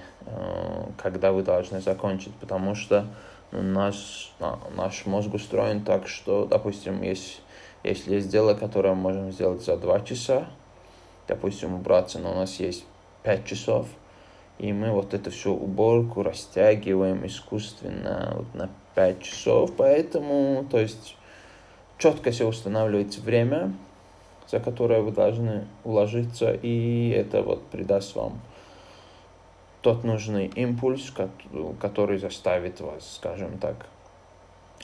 когда 0.97 1.31
вы 1.31 1.43
должны 1.43 1.79
закончить, 1.79 2.33
потому 2.35 2.73
что 2.73 3.05
наш, 3.51 4.33
наш 4.75 5.05
мозг 5.05 5.33
устроен 5.33 5.83
так, 5.83 6.07
что, 6.07 6.45
допустим, 6.45 7.01
есть, 7.01 7.41
если 7.83 8.15
есть 8.15 8.29
дело, 8.29 8.53
которое 8.53 8.93
мы 8.93 9.01
можем 9.01 9.31
сделать 9.31 9.63
за 9.63 9.77
два 9.77 10.01
часа, 10.01 10.47
допустим, 11.27 11.75
убраться, 11.75 12.19
но 12.19 12.31
у 12.31 12.35
нас 12.35 12.59
есть 12.59 12.85
5 13.23 13.45
часов, 13.45 13.87
и 14.57 14.71
мы 14.73 14.91
вот 14.91 15.13
эту 15.13 15.31
всю 15.31 15.53
уборку 15.53 16.23
растягиваем 16.23 17.25
искусственно 17.25 18.33
вот 18.35 18.53
на 18.53 18.69
5 18.95 19.21
часов, 19.21 19.71
поэтому, 19.75 20.65
то 20.69 20.79
есть, 20.79 21.17
четко 21.97 22.31
себе 22.31 22.47
устанавливаете 22.47 23.21
время, 23.21 23.73
за 24.49 24.59
которое 24.59 25.01
вы 25.01 25.11
должны 25.11 25.65
уложиться, 25.83 26.53
и 26.53 27.09
это 27.09 27.41
вот 27.41 27.65
придаст 27.67 28.15
вам 28.15 28.39
тот 29.81 30.03
нужный 30.03 30.47
импульс, 30.47 31.13
который 31.79 32.17
заставит 32.17 32.79
вас, 32.79 33.15
скажем 33.15 33.57
так, 33.59 33.85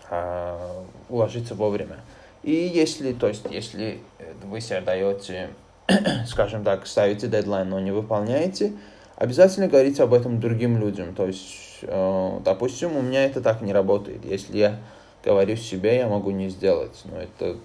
а, 0.10 0.84
уложиться 1.10 1.56
вовремя. 1.56 2.02
И 2.44 2.52
если, 2.52 3.14
то 3.14 3.28
есть, 3.28 3.46
если 3.50 4.00
вы 4.44 4.62
себе 4.62 4.82
даете 4.82 5.50
скажем 6.28 6.64
так, 6.64 6.88
ставите 6.88 7.28
дедлайн, 7.28 7.70
но 7.70 7.80
не 7.80 7.92
выполняете, 7.92 8.74
обязательно 9.22 9.68
говорите 9.68 10.02
об 10.02 10.16
этом 10.16 10.40
другим 10.40 10.80
людям. 10.80 11.14
То 11.14 11.28
есть, 11.28 11.80
э, 11.84 12.40
допустим, 12.44 12.98
у 12.98 13.02
меня 13.02 13.24
это 13.24 13.40
так 13.40 13.62
не 13.62 13.72
работает. 13.72 14.26
Если 14.26 14.58
я 14.58 14.80
говорю 15.24 15.56
себе, 15.58 15.98
я 15.98 16.08
могу 16.08 16.32
не 16.32 16.50
сделать. 16.50 17.00
Но 17.06 17.22
это, 17.22 17.58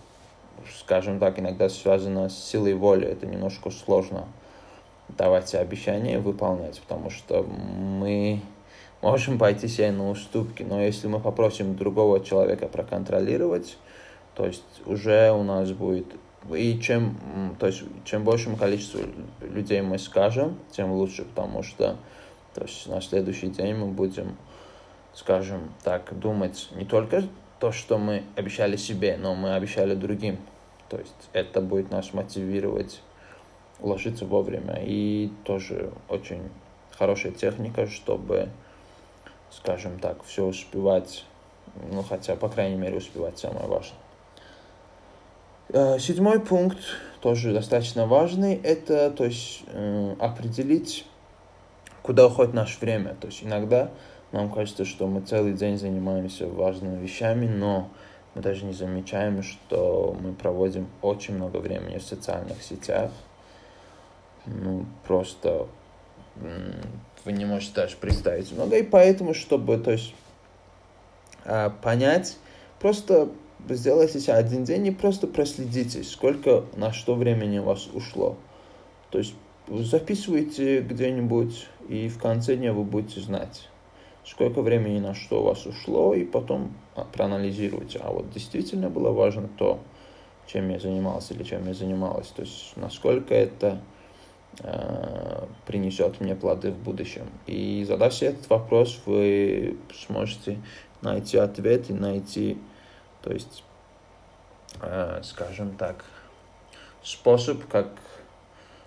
скажем 0.78 1.18
так, 1.18 1.38
иногда 1.38 1.70
связано 1.70 2.28
с 2.28 2.36
силой 2.36 2.74
воли. 2.74 3.06
Это 3.06 3.26
немножко 3.26 3.70
сложно 3.70 4.26
давать 5.08 5.54
обещания 5.54 6.16
и 6.16 6.18
выполнять, 6.18 6.78
потому 6.82 7.08
что 7.08 7.42
мы 7.42 8.42
можем 9.00 9.38
пойти 9.38 9.66
себе 9.66 9.92
на 9.92 10.10
уступки, 10.10 10.62
но 10.62 10.82
если 10.82 11.06
мы 11.06 11.20
попросим 11.20 11.76
другого 11.76 12.20
человека 12.20 12.66
проконтролировать, 12.66 13.78
то 14.34 14.44
есть 14.44 14.64
уже 14.84 15.30
у 15.30 15.44
нас 15.44 15.70
будет 15.70 16.06
и 16.54 16.78
чем, 16.80 17.56
то 17.58 17.66
есть, 17.66 17.82
чем 18.04 18.24
большему 18.24 18.56
количеству 18.56 19.00
людей 19.40 19.80
мы 19.82 19.98
скажем, 19.98 20.58
тем 20.72 20.92
лучше, 20.92 21.24
потому 21.24 21.62
что 21.62 21.96
то 22.56 22.62
есть, 22.62 22.86
на 22.86 23.02
следующий 23.02 23.48
день 23.48 23.74
мы 23.74 23.88
будем, 23.88 24.34
скажем 25.12 25.74
так, 25.84 26.18
думать 26.18 26.68
не 26.72 26.86
только 26.86 27.24
то, 27.60 27.70
что 27.70 27.98
мы 27.98 28.24
обещали 28.34 28.76
себе, 28.76 29.18
но 29.18 29.34
мы 29.34 29.54
обещали 29.54 29.94
другим. 29.94 30.38
То 30.88 30.96
есть 30.96 31.12
это 31.34 31.60
будет 31.60 31.90
нас 31.90 32.14
мотивировать 32.14 33.02
уложиться 33.78 34.24
вовремя. 34.24 34.80
И 34.82 35.30
тоже 35.44 35.92
очень 36.08 36.48
хорошая 36.92 37.32
техника, 37.32 37.86
чтобы, 37.88 38.48
скажем 39.50 39.98
так, 39.98 40.24
все 40.24 40.46
успевать, 40.46 41.26
ну 41.92 42.02
хотя, 42.02 42.36
по 42.36 42.48
крайней 42.48 42.76
мере, 42.76 42.96
успевать 42.96 43.38
самое 43.38 43.66
важное. 43.66 43.98
Э, 45.68 45.98
седьмой 45.98 46.38
пункт, 46.38 46.78
тоже 47.20 47.52
достаточно 47.52 48.06
важный, 48.06 48.54
это 48.54 49.10
то 49.10 49.24
есть, 49.24 49.64
э, 49.66 50.14
определить, 50.20 51.04
куда 52.02 52.28
уходит 52.28 52.54
наше 52.54 52.78
время. 52.78 53.16
То 53.20 53.26
есть 53.26 53.42
иногда 53.42 53.90
нам 54.30 54.52
кажется, 54.52 54.84
что 54.84 55.08
мы 55.08 55.22
целый 55.22 55.54
день 55.54 55.76
занимаемся 55.76 56.46
важными 56.46 57.02
вещами, 57.02 57.48
но 57.48 57.90
мы 58.34 58.42
даже 58.42 58.64
не 58.64 58.74
замечаем, 58.74 59.42
что 59.42 60.16
мы 60.20 60.34
проводим 60.34 60.86
очень 61.02 61.34
много 61.34 61.56
времени 61.56 61.98
в 61.98 62.04
социальных 62.04 62.62
сетях. 62.62 63.10
Ну, 64.46 64.86
просто 65.04 65.66
вы 67.24 67.32
не 67.32 67.44
можете 67.44 67.74
даже 67.74 67.96
представить 67.96 68.52
много. 68.52 68.76
И 68.76 68.84
поэтому, 68.84 69.34
чтобы 69.34 69.78
то 69.78 69.90
есть, 69.90 70.14
э, 71.44 71.70
понять, 71.82 72.36
просто 72.78 73.30
сделайте 73.68 74.20
себе 74.20 74.34
один 74.34 74.64
день 74.64 74.86
и 74.86 74.90
просто 74.90 75.26
проследите, 75.26 76.02
сколько, 76.02 76.64
на 76.76 76.92
что 76.92 77.14
времени 77.14 77.58
у 77.58 77.64
вас 77.64 77.88
ушло. 77.92 78.36
То 79.10 79.18
есть 79.18 79.34
записывайте 79.68 80.80
где-нибудь, 80.80 81.66
и 81.88 82.08
в 82.08 82.18
конце 82.18 82.56
дня 82.56 82.72
вы 82.72 82.84
будете 82.84 83.20
знать, 83.20 83.68
сколько 84.24 84.62
времени 84.62 84.98
на 84.98 85.14
что 85.14 85.40
у 85.40 85.44
вас 85.44 85.66
ушло, 85.66 86.14
и 86.14 86.24
потом 86.24 86.72
а, 86.94 87.04
проанализируйте. 87.04 88.00
А 88.02 88.10
вот 88.10 88.30
действительно 88.30 88.90
было 88.90 89.10
важно 89.10 89.48
то, 89.56 89.80
чем 90.46 90.68
я 90.70 90.78
занимался 90.78 91.34
или 91.34 91.42
чем 91.42 91.66
я 91.66 91.74
занималась. 91.74 92.28
То 92.28 92.42
есть 92.42 92.72
насколько 92.76 93.34
это 93.34 93.80
э, 94.60 95.44
принесет 95.66 96.20
мне 96.20 96.34
плоды 96.34 96.70
в 96.70 96.78
будущем. 96.78 97.26
И 97.46 97.84
задав 97.86 98.14
себе 98.14 98.30
этот 98.30 98.48
вопрос, 98.48 99.00
вы 99.06 99.76
сможете 100.06 100.58
найти 101.02 101.36
ответ 101.36 101.90
и 101.90 101.92
найти 101.92 102.58
то 103.26 103.32
есть, 103.32 103.64
э, 104.80 105.20
скажем 105.24 105.76
так, 105.76 106.04
способ, 107.02 107.66
как 107.66 107.88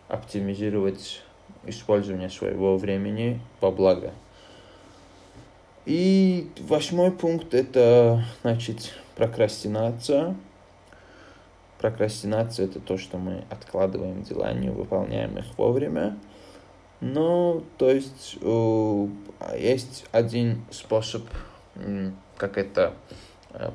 оптимизировать 0.07 1.21
использование 1.65 2.29
своего 2.29 2.77
времени 2.77 3.41
по 3.59 3.69
благо. 3.69 4.13
И 5.85 6.49
восьмой 6.57 7.11
пункт 7.11 7.53
это, 7.53 8.23
значит, 8.41 8.93
прокрастинация. 9.17 10.37
Прокрастинация 11.79 12.67
это 12.67 12.79
то, 12.79 12.97
что 12.97 13.17
мы 13.17 13.43
откладываем 13.49 14.23
дела, 14.23 14.53
не 14.53 14.69
выполняем 14.69 15.37
их 15.37 15.57
вовремя. 15.57 16.17
Но, 17.01 17.61
то 17.77 17.89
есть, 17.89 18.37
есть 19.57 20.05
один 20.13 20.63
способ, 20.71 21.23
как 22.37 22.57
это 22.57 22.93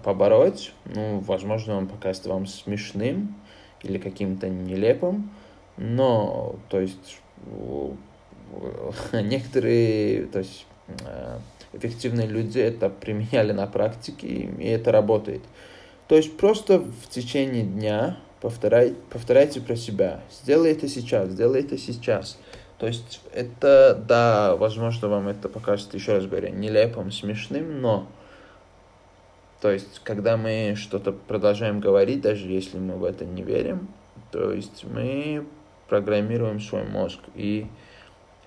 побороть. 0.03 0.73
Ну, 0.85 1.21
возможно, 1.21 1.77
он 1.77 1.89
покажется 1.89 2.29
вам 2.29 2.47
смешным 2.47 3.35
или 3.83 3.99
каким-то 3.99 4.49
нелепым, 4.49 5.31
но, 5.77 6.57
то 6.69 6.81
есть, 6.81 7.21
некоторые, 9.13 10.27
то 10.27 10.39
есть, 10.39 10.67
э, 11.07 11.39
эффективные 11.73 12.27
люди 12.27 12.59
это 12.59 12.89
применяли 12.89 13.53
на 13.53 13.67
практике, 13.67 14.27
и 14.27 14.67
это 14.67 14.93
работает. 14.93 15.43
То 16.09 16.17
есть 16.17 16.37
просто 16.37 16.79
в 16.79 17.09
течение 17.09 17.63
дня 17.63 18.19
повторяй, 18.41 18.95
повторяйте 19.11 19.61
про 19.61 19.75
себя. 19.75 20.21
Сделай 20.31 20.73
это 20.73 20.87
сейчас, 20.87 21.31
сделай 21.31 21.61
это 21.61 21.79
сейчас. 21.79 22.39
То 22.79 22.87
есть 22.87 23.23
это, 23.33 23.99
да, 24.07 24.55
возможно, 24.57 25.09
вам 25.09 25.29
это 25.29 25.49
покажется, 25.49 25.97
еще 25.97 26.13
раз 26.13 26.27
говорю, 26.27 26.51
нелепым, 26.51 27.11
смешным, 27.11 27.81
но 27.81 28.07
то 29.65 29.73
есть, 29.73 30.03
когда 30.05 30.37
мы 30.37 30.75
что-то 30.77 31.11
продолжаем 31.11 31.81
говорить, 31.81 32.21
даже 32.21 32.49
если 32.49 32.77
мы 32.77 32.97
в 32.97 33.05
это 33.05 33.25
не 33.25 33.43
верим, 33.43 33.89
то 34.31 34.53
есть 34.53 34.85
мы 34.85 35.47
программируем 35.89 36.61
свой 36.61 36.85
мозг. 36.85 37.21
И 37.35 37.67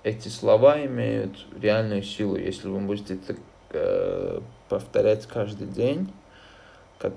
эти 0.04 0.28
слова 0.28 0.80
имеют 0.86 1.44
реальную 1.60 2.04
силу. 2.04 2.36
Если 2.36 2.68
вы 2.68 2.78
будете 2.78 3.14
это 3.14 3.34
э, 3.70 4.40
повторять 4.68 5.26
каждый 5.26 5.66
день, 5.66 6.08
как 7.00 7.14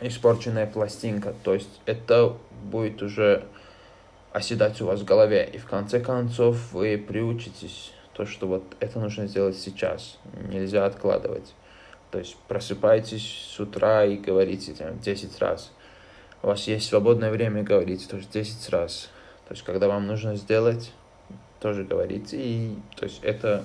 испорченная 0.00 0.66
пластинка, 0.66 1.34
то 1.44 1.52
есть 1.52 1.82
это 1.84 2.34
будет 2.64 3.02
уже 3.02 3.44
оседать 4.32 4.80
у 4.80 4.86
вас 4.86 5.00
в 5.00 5.04
голове. 5.04 5.46
И 5.52 5.58
в 5.58 5.66
конце 5.66 6.00
концов 6.00 6.72
вы 6.72 6.96
приучитесь 6.96 7.92
то, 8.14 8.24
что 8.24 8.46
вот 8.46 8.64
это 8.80 8.98
нужно 9.00 9.26
сделать 9.26 9.58
сейчас, 9.58 10.18
нельзя 10.48 10.86
откладывать. 10.86 11.52
То 12.10 12.18
есть 12.18 12.36
просыпайтесь 12.48 13.52
с 13.54 13.60
утра 13.60 14.04
и 14.04 14.16
говорите 14.16 14.72
там, 14.72 14.98
10 14.98 15.38
раз. 15.38 15.70
У 16.42 16.48
вас 16.48 16.66
есть 16.66 16.88
свободное 16.88 17.30
время, 17.30 17.62
говорите 17.62 18.08
тоже 18.08 18.26
10 18.32 18.68
раз. 18.70 19.10
То 19.46 19.54
есть 19.54 19.64
когда 19.64 19.88
вам 19.88 20.06
нужно 20.06 20.36
сделать, 20.36 20.92
тоже 21.60 21.84
говорите. 21.84 22.36
И 22.40 22.76
то 22.96 23.04
есть 23.04 23.20
это 23.22 23.64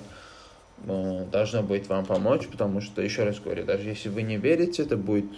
э, 0.86 1.24
должно 1.32 1.62
быть 1.62 1.88
вам 1.88 2.04
помочь, 2.04 2.46
потому 2.46 2.80
что, 2.80 3.02
еще 3.02 3.24
раз 3.24 3.40
говорю, 3.40 3.64
даже 3.64 3.88
если 3.88 4.08
вы 4.08 4.22
не 4.22 4.36
верите, 4.36 4.82
это 4.82 4.96
будет, 4.96 5.30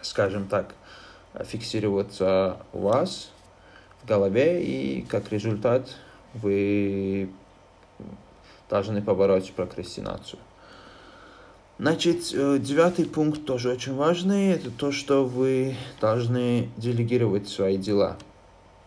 скажем 0.00 0.48
так, 0.48 0.74
фиксироваться 1.44 2.58
у 2.72 2.80
вас 2.80 3.30
в 4.02 4.08
голове, 4.08 4.62
и 4.64 5.02
как 5.02 5.30
результат 5.30 5.88
вы 6.34 7.30
должны 8.68 9.02
побороть 9.02 9.52
прокрастинацию. 9.52 10.38
Значит, 11.80 12.34
э, 12.34 12.58
девятый 12.58 13.06
пункт 13.06 13.46
тоже 13.46 13.70
очень 13.70 13.94
важный. 13.94 14.50
Это 14.50 14.70
то, 14.70 14.92
что 14.92 15.24
вы 15.24 15.76
должны 15.98 16.68
делегировать 16.76 17.48
свои 17.48 17.78
дела. 17.78 18.18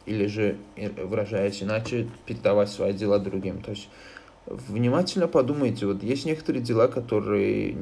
Или 0.05 0.27
же, 0.27 0.57
выражаясь 0.77 1.63
иначе, 1.63 2.07
передавать 2.27 2.69
свои 2.69 2.93
дела 2.93 3.17
другим. 3.17 3.63
То 3.63 3.71
есть, 3.71 3.89
внимательно 4.45 5.27
подумайте, 5.27 5.87
вот 5.87 6.03
есть 6.03 6.25
некоторые 6.25 6.63
дела, 6.63 6.87
которые 6.87 7.73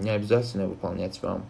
не 0.00 0.08
обязательно 0.08 0.68
выполнять 0.68 1.20
вам. 1.20 1.44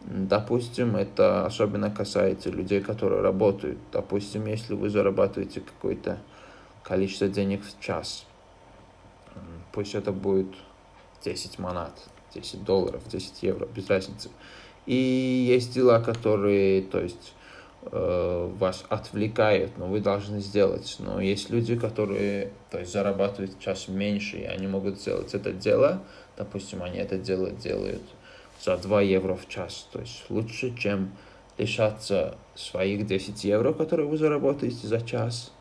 Допустим, 0.00 0.96
это 0.96 1.44
особенно 1.44 1.90
касается 1.90 2.48
людей, 2.48 2.80
которые 2.80 3.20
работают. 3.20 3.76
Допустим, 3.92 4.46
если 4.46 4.72
вы 4.72 4.88
зарабатываете 4.88 5.60
какое-то 5.60 6.18
количество 6.82 7.28
денег 7.28 7.60
в 7.62 7.78
час, 7.78 8.24
пусть 9.70 9.94
это 9.94 10.12
будет 10.12 10.48
10 11.22 11.58
монат, 11.58 11.92
10 12.34 12.64
долларов, 12.64 13.02
10 13.08 13.42
евро, 13.42 13.66
без 13.66 13.88
разницы. 13.88 14.30
И 14.86 14.94
есть 14.94 15.74
дела, 15.74 16.00
которые, 16.00 16.82
то 16.82 17.00
есть, 17.00 17.34
э, 17.82 18.50
вас 18.58 18.84
отвлекают, 18.88 19.78
но 19.78 19.86
вы 19.86 20.00
должны 20.00 20.40
сделать. 20.40 20.96
Но 20.98 21.20
есть 21.20 21.50
люди, 21.50 21.76
которые, 21.76 22.52
то 22.70 22.78
есть, 22.78 22.92
зарабатывают 22.92 23.58
час 23.60 23.88
меньше, 23.88 24.38
и 24.38 24.44
они 24.44 24.66
могут 24.66 24.98
сделать 24.98 25.34
это 25.34 25.52
дело. 25.52 26.02
Допустим, 26.36 26.82
они 26.82 26.98
это 26.98 27.16
дело 27.16 27.50
делают 27.50 28.02
за 28.60 28.76
2 28.76 29.02
евро 29.02 29.34
в 29.34 29.48
час. 29.48 29.88
То 29.92 30.00
есть, 30.00 30.24
лучше, 30.28 30.76
чем 30.76 31.12
лишаться 31.58 32.36
своих 32.54 33.06
10 33.06 33.44
евро, 33.44 33.72
которые 33.72 34.08
вы 34.08 34.16
заработаете 34.16 34.86
за 34.86 35.00
час. 35.00 35.51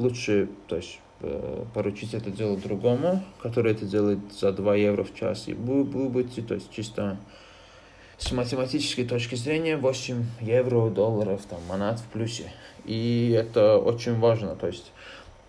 Лучше, 0.00 0.48
то 0.66 0.76
есть, 0.76 1.00
Э, 1.22 1.64
поручить 1.74 2.14
это 2.14 2.30
дело 2.30 2.56
другому, 2.56 3.22
который 3.42 3.72
это 3.72 3.84
делает 3.84 4.20
за 4.32 4.52
2 4.52 4.74
евро 4.76 5.04
в 5.04 5.14
час, 5.14 5.48
и 5.48 5.52
вы, 5.52 5.84
будете, 5.84 6.40
то 6.40 6.54
есть 6.54 6.72
чисто 6.72 7.18
с 8.16 8.32
математической 8.32 9.04
точки 9.04 9.34
зрения 9.34 9.76
8 9.76 10.24
евро, 10.40 10.88
долларов, 10.88 11.42
там, 11.48 11.60
монат 11.68 12.00
в 12.00 12.06
плюсе. 12.06 12.50
И 12.86 13.34
это 13.36 13.76
очень 13.76 14.18
важно, 14.18 14.56
то 14.56 14.66
есть 14.66 14.92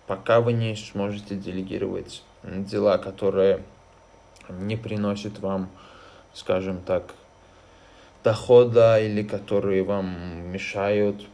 пока 0.06 0.42
вы 0.42 0.52
не 0.52 0.76
сможете 0.76 1.36
делегировать 1.36 2.22
дела, 2.42 2.98
которые 2.98 3.62
не 4.50 4.76
приносят 4.76 5.38
вам, 5.38 5.70
скажем 6.34 6.82
так, 6.82 7.14
дохода 8.22 9.00
или 9.00 9.22
которые 9.22 9.84
вам 9.84 10.52
мешают 10.52 11.26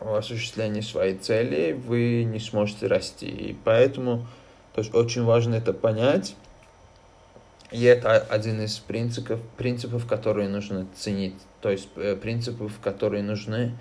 осуществлении 0.00 0.82
своей 0.82 1.16
цели 1.16 1.72
вы 1.72 2.24
не 2.24 2.38
сможете 2.38 2.86
расти. 2.86 3.26
И 3.26 3.56
поэтому 3.64 4.26
то 4.76 4.82
есть, 4.82 4.94
очень 4.94 5.24
важно 5.24 5.54
это 5.54 5.72
понять. 5.72 6.36
И 7.70 7.82
это 7.84 8.18
один 8.18 8.60
из 8.60 8.78
принципов, 8.78 9.40
принципов, 9.56 10.06
которые 10.06 10.50
нужно 10.50 10.86
ценить. 10.94 11.34
То 11.62 11.70
есть 11.70 11.88
э, 11.96 12.14
принципов, 12.14 12.78
которые 12.82 13.22
нужны 13.22 13.72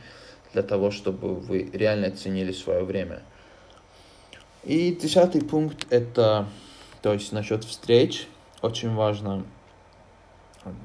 для 0.54 0.64
того, 0.64 0.92
чтобы 0.92 1.36
вы 1.36 1.70
реально 1.74 2.12
ценили 2.12 2.54
свое 2.54 2.86
время. 2.86 3.22
И 4.64 4.96
десятый 4.96 5.42
пункт 5.42 5.86
это, 5.90 6.48
то 7.02 7.12
есть 7.12 7.34
насчет 7.34 7.66
встреч, 7.66 8.30
очень 8.62 8.96
важно, 8.96 9.46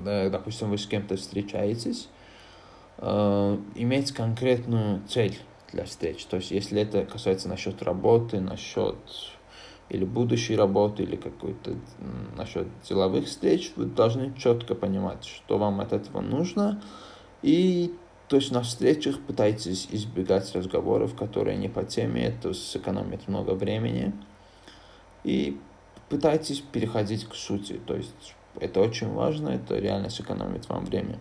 допустим, 0.05 0.71
вы 0.71 0.77
с 0.77 0.87
кем-то 0.87 1.17
встречаетесь, 1.17 2.09
э, 3.01 3.59
иметь 3.75 4.13
конкретную 4.13 5.03
цель 5.09 5.39
для 5.73 5.85
встреч. 5.85 6.25
То 6.27 6.37
есть, 6.37 6.51
если 6.51 6.81
это 6.83 7.05
касается 7.05 7.49
насчет 7.49 7.83
работы, 7.83 8.41
насчет 8.41 8.97
или 9.89 10.05
будущей 10.05 10.55
работы, 10.55 11.03
или 11.03 11.17
какой-то 11.17 11.75
насчет 12.37 12.69
деловых 12.89 13.27
встреч, 13.27 13.73
вы 13.75 13.87
должны 13.87 14.33
четко 14.39 14.75
понимать, 14.75 15.25
что 15.25 15.59
вам 15.59 15.81
от 15.81 15.93
этого 15.93 16.21
нужно. 16.21 16.81
И 17.43 17.93
то 18.29 18.37
есть 18.37 18.53
на 18.53 18.63
встречах 18.63 19.19
пытайтесь 19.19 19.89
избегать 19.91 20.55
разговоров, 20.55 21.17
которые 21.17 21.57
не 21.57 21.69
по 21.69 21.83
теме, 21.83 22.23
это 22.27 22.55
сэкономит 22.55 23.27
много 23.27 23.51
времени. 23.51 24.13
И 25.25 25.59
пытайтесь 26.09 26.61
переходить 26.61 27.25
к 27.25 27.35
сути. 27.35 27.81
То 27.85 27.97
есть 27.97 28.37
это 28.61 28.81
очень 28.81 29.09
важно, 29.13 29.49
это 29.49 29.77
реально 29.77 30.11
сэкономит 30.11 30.69
вам 30.69 30.85
время. 30.85 31.19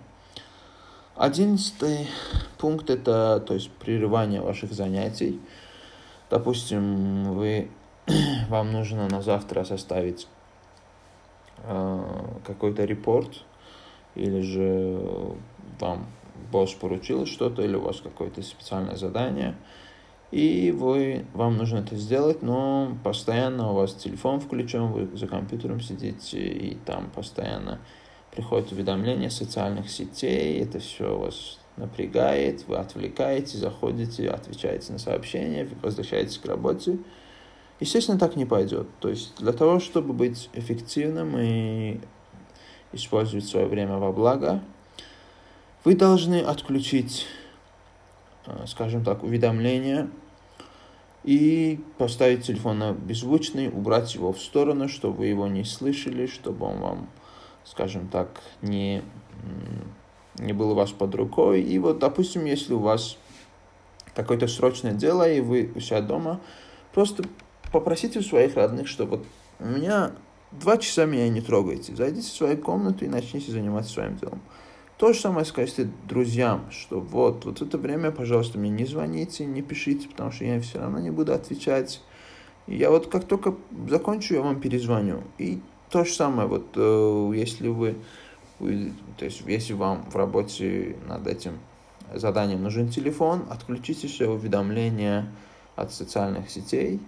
Одиннадцатый 1.20 2.08
пункт– 2.58 2.90
это 2.90 3.44
то 3.46 3.54
есть, 3.54 3.70
прерывание 3.72 4.40
ваших 4.40 4.72
занятий. 4.72 5.42
Допустим, 6.30 7.34
вы, 7.34 7.70
вам 8.48 8.72
нужно 8.72 9.10
на 9.10 9.22
завтра 9.22 9.66
составить 9.66 10.30
э, 11.64 12.04
какой-то 12.46 12.86
репорт, 12.86 13.44
или 14.16 14.40
же 14.40 15.36
вам 15.82 16.08
босс 16.54 16.72
поручил 16.72 17.26
что-то, 17.26 17.64
или 17.64 17.76
у 17.76 17.82
вас 17.82 18.00
какое-то 18.00 18.42
специальное 18.42 18.96
задание, 18.96 19.58
и 20.32 20.72
вы, 20.72 21.26
вам 21.34 21.58
нужно 21.58 21.80
это 21.80 21.98
сделать, 21.98 22.42
но 22.42 22.96
постоянно 23.04 23.72
у 23.72 23.74
вас 23.74 23.94
телефон 23.94 24.40
включен, 24.40 24.94
вы 24.94 25.18
за 25.18 25.28
компьютером 25.28 25.82
сидите, 25.82 26.40
и 26.40 26.76
там 26.76 27.10
постоянно 27.14 27.80
приходят 28.32 28.72
уведомления 28.72 29.30
социальных 29.30 29.90
сетей, 29.90 30.62
это 30.62 30.80
все 30.80 31.18
вас 31.18 31.60
напрягает, 31.78 32.68
вы 32.68 32.78
отвлекаете, 32.78 33.58
заходите, 33.58 34.30
отвечаете 34.30 34.92
на 34.94 35.00
сообщения, 35.00 35.68
возвращаетесь 35.82 36.38
к 36.38 36.46
работе. 36.46 36.98
Естественно, 37.80 38.20
так 38.20 38.36
не 38.36 38.46
пойдет. 38.46 38.88
То 39.00 39.10
есть 39.10 39.36
для 39.38 39.54
того, 39.54 39.80
чтобы 39.80 40.14
быть 40.14 40.50
эффективным 40.54 41.38
и 41.38 42.00
использовать 42.92 43.46
свое 43.46 43.68
время 43.68 43.98
во 43.98 44.12
благо, 44.12 44.62
вы 45.86 45.96
должны 45.96 46.42
отключить, 46.42 47.26
э, 48.46 48.66
скажем 48.68 49.04
так, 49.06 49.24
уведомления 49.24 50.10
и 51.24 51.80
поставить 51.98 52.46
телефон 52.46 52.80
на 52.80 52.92
беззвучный, 52.92 53.70
убрать 53.70 54.14
его 54.14 54.34
в 54.34 54.42
сторону, 54.42 54.90
чтобы 54.90 55.20
вы 55.20 55.28
его 55.28 55.48
не 55.48 55.64
слышали, 55.64 56.28
чтобы 56.28 56.66
он 56.66 56.80
вам 56.80 57.10
скажем 57.70 58.08
так, 58.08 58.42
не, 58.62 59.04
не 60.40 60.54
было 60.54 60.72
у 60.72 60.76
вас 60.76 60.92
под 60.92 61.14
рукой. 61.16 61.62
И 61.62 61.78
вот, 61.78 62.00
допустим, 62.00 62.46
если 62.46 62.74
у 62.74 62.80
вас 62.80 63.18
какое-то 64.16 64.48
срочное 64.48 64.94
дело, 64.94 65.30
и 65.30 65.40
вы 65.40 65.72
у 65.76 65.80
себя 65.80 66.02
дома, 66.02 66.42
просто 66.94 67.24
попросите 67.72 68.20
у 68.20 68.24
своих 68.24 68.56
родных, 68.56 68.88
что 68.88 69.06
вот 69.06 69.24
у 69.60 69.66
меня 69.66 70.12
два 70.52 70.78
часа 70.78 71.06
меня 71.06 71.30
не 71.30 71.42
трогайте, 71.42 71.96
зайдите 71.96 72.28
в 72.28 72.34
свою 72.34 72.58
комнату 72.58 73.06
и 73.06 73.08
начните 73.08 73.52
заниматься 73.52 73.94
своим 73.94 74.18
делом. 74.18 74.42
То 74.98 75.14
же 75.14 75.20
самое 75.20 75.46
скажите 75.46 75.90
друзьям, 76.08 76.66
что 76.72 77.00
вот, 77.00 77.46
вот 77.46 77.62
это 77.62 77.78
время, 77.78 78.12
пожалуйста, 78.12 78.58
мне 78.58 78.70
не 78.70 78.86
звоните, 78.86 79.46
не 79.46 79.62
пишите, 79.62 80.10
потому 80.10 80.32
что 80.32 80.44
я 80.44 80.60
все 80.60 80.80
равно 80.80 81.00
не 81.00 81.12
буду 81.12 81.34
отвечать. 81.34 82.02
Я 82.68 82.90
вот 82.90 83.08
как 83.08 83.26
только 83.26 83.56
закончу, 83.88 84.34
я 84.34 84.42
вам 84.42 84.60
перезвоню. 84.60 85.24
И 85.38 85.62
то 85.90 86.06
же 86.06 86.14
самое, 86.14 86.48
вот 86.48 86.68
э, 86.76 87.32
если 87.36 87.68
вы, 87.68 87.96
вы, 88.60 88.94
то 89.18 89.26
есть 89.26 89.42
если 89.46 89.74
вам 89.74 90.04
в 90.10 90.16
работе 90.16 90.98
над 91.08 91.28
этим 91.28 91.60
заданием 92.14 92.62
нужен 92.64 92.90
телефон, 92.90 93.46
отключите 93.50 94.08
все 94.08 94.30
уведомления 94.30 95.32
от 95.76 95.92
социальных 95.92 96.50
сетей. 96.50 97.00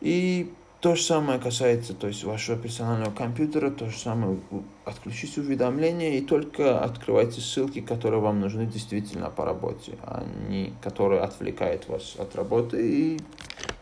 И 0.00 0.52
то 0.80 0.94
же 0.94 1.02
самое 1.02 1.38
касается 1.38 1.94
то 1.94 2.06
есть, 2.06 2.22
вашего 2.24 2.56
персонального 2.56 3.12
компьютера, 3.12 3.70
то 3.70 3.88
же 3.88 3.98
самое 3.98 4.38
отключите 4.84 5.40
уведомления 5.40 6.18
и 6.18 6.20
только 6.20 6.80
открывайте 6.80 7.40
ссылки, 7.40 7.80
которые 7.80 8.20
вам 8.20 8.40
нужны 8.40 8.66
действительно 8.66 9.30
по 9.30 9.44
работе, 9.44 9.98
а 10.02 10.24
не 10.48 10.74
которые 10.82 11.22
отвлекают 11.22 11.88
вас 11.88 12.16
от 12.18 12.36
работы. 12.36 12.86
И 12.88 13.20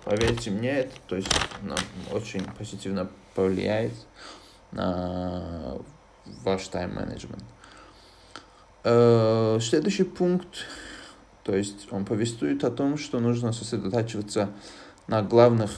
поверьте 0.05 0.51
мне, 0.51 0.71
это 0.71 0.95
то 1.07 1.17
есть, 1.17 1.29
нам 1.63 1.79
очень 2.13 2.45
позитивно 2.57 3.11
повлияет 3.35 3.93
на 4.73 5.79
ваш 6.45 6.67
тайм-менеджмент. 6.69 7.45
Э, 8.85 9.59
следующий 9.61 10.05
пункт, 10.05 10.67
то 11.43 11.55
есть 11.55 11.89
он 11.91 12.05
повествует 12.05 12.65
о 12.65 12.71
том, 12.71 12.99
что 12.99 13.21
нужно 13.21 13.53
сосредотачиваться 13.53 14.51
на 15.07 15.23
главных 15.23 15.71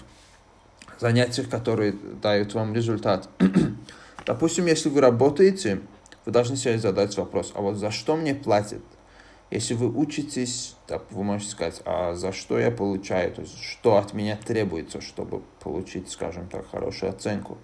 занятиях, 0.98 1.48
которые 1.48 1.92
дают 1.92 2.54
вам 2.54 2.74
результат. 2.74 3.28
Допустим, 4.26 4.66
если 4.66 4.88
вы 4.88 5.00
работаете, 5.00 5.82
вы 6.24 6.32
должны 6.32 6.56
себе 6.56 6.78
задать 6.78 7.16
вопрос, 7.16 7.52
а 7.54 7.60
вот 7.60 7.76
за 7.76 7.90
что 7.90 8.16
мне 8.16 8.34
платят? 8.34 8.82
Если 9.50 9.74
вы 9.74 9.88
учитесь, 9.88 10.74
так, 10.86 11.04
вы 11.10 11.22
можете 11.22 11.50
сказать, 11.50 11.80
а 11.84 12.14
за 12.14 12.32
что 12.32 12.58
я 12.58 12.70
получаю, 12.70 13.32
то 13.32 13.42
есть 13.42 13.58
что 13.62 13.96
от 13.96 14.12
меня 14.12 14.36
требуется, 14.36 15.00
чтобы 15.00 15.42
получить, 15.60 16.10
скажем 16.10 16.48
так, 16.48 16.68
хорошую 16.70 17.10
оценку. 17.10 17.58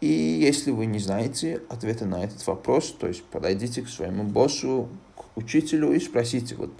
И 0.00 0.06
если 0.06 0.70
вы 0.70 0.86
не 0.86 0.98
знаете 0.98 1.62
ответа 1.68 2.06
на 2.06 2.24
этот 2.24 2.44
вопрос, 2.46 2.92
то 2.92 3.06
есть 3.06 3.22
подойдите 3.24 3.82
к 3.82 3.88
своему 3.88 4.24
боссу, 4.24 4.88
к 5.16 5.36
учителю 5.36 5.92
и 5.92 6.00
спросите, 6.00 6.56
вот, 6.56 6.72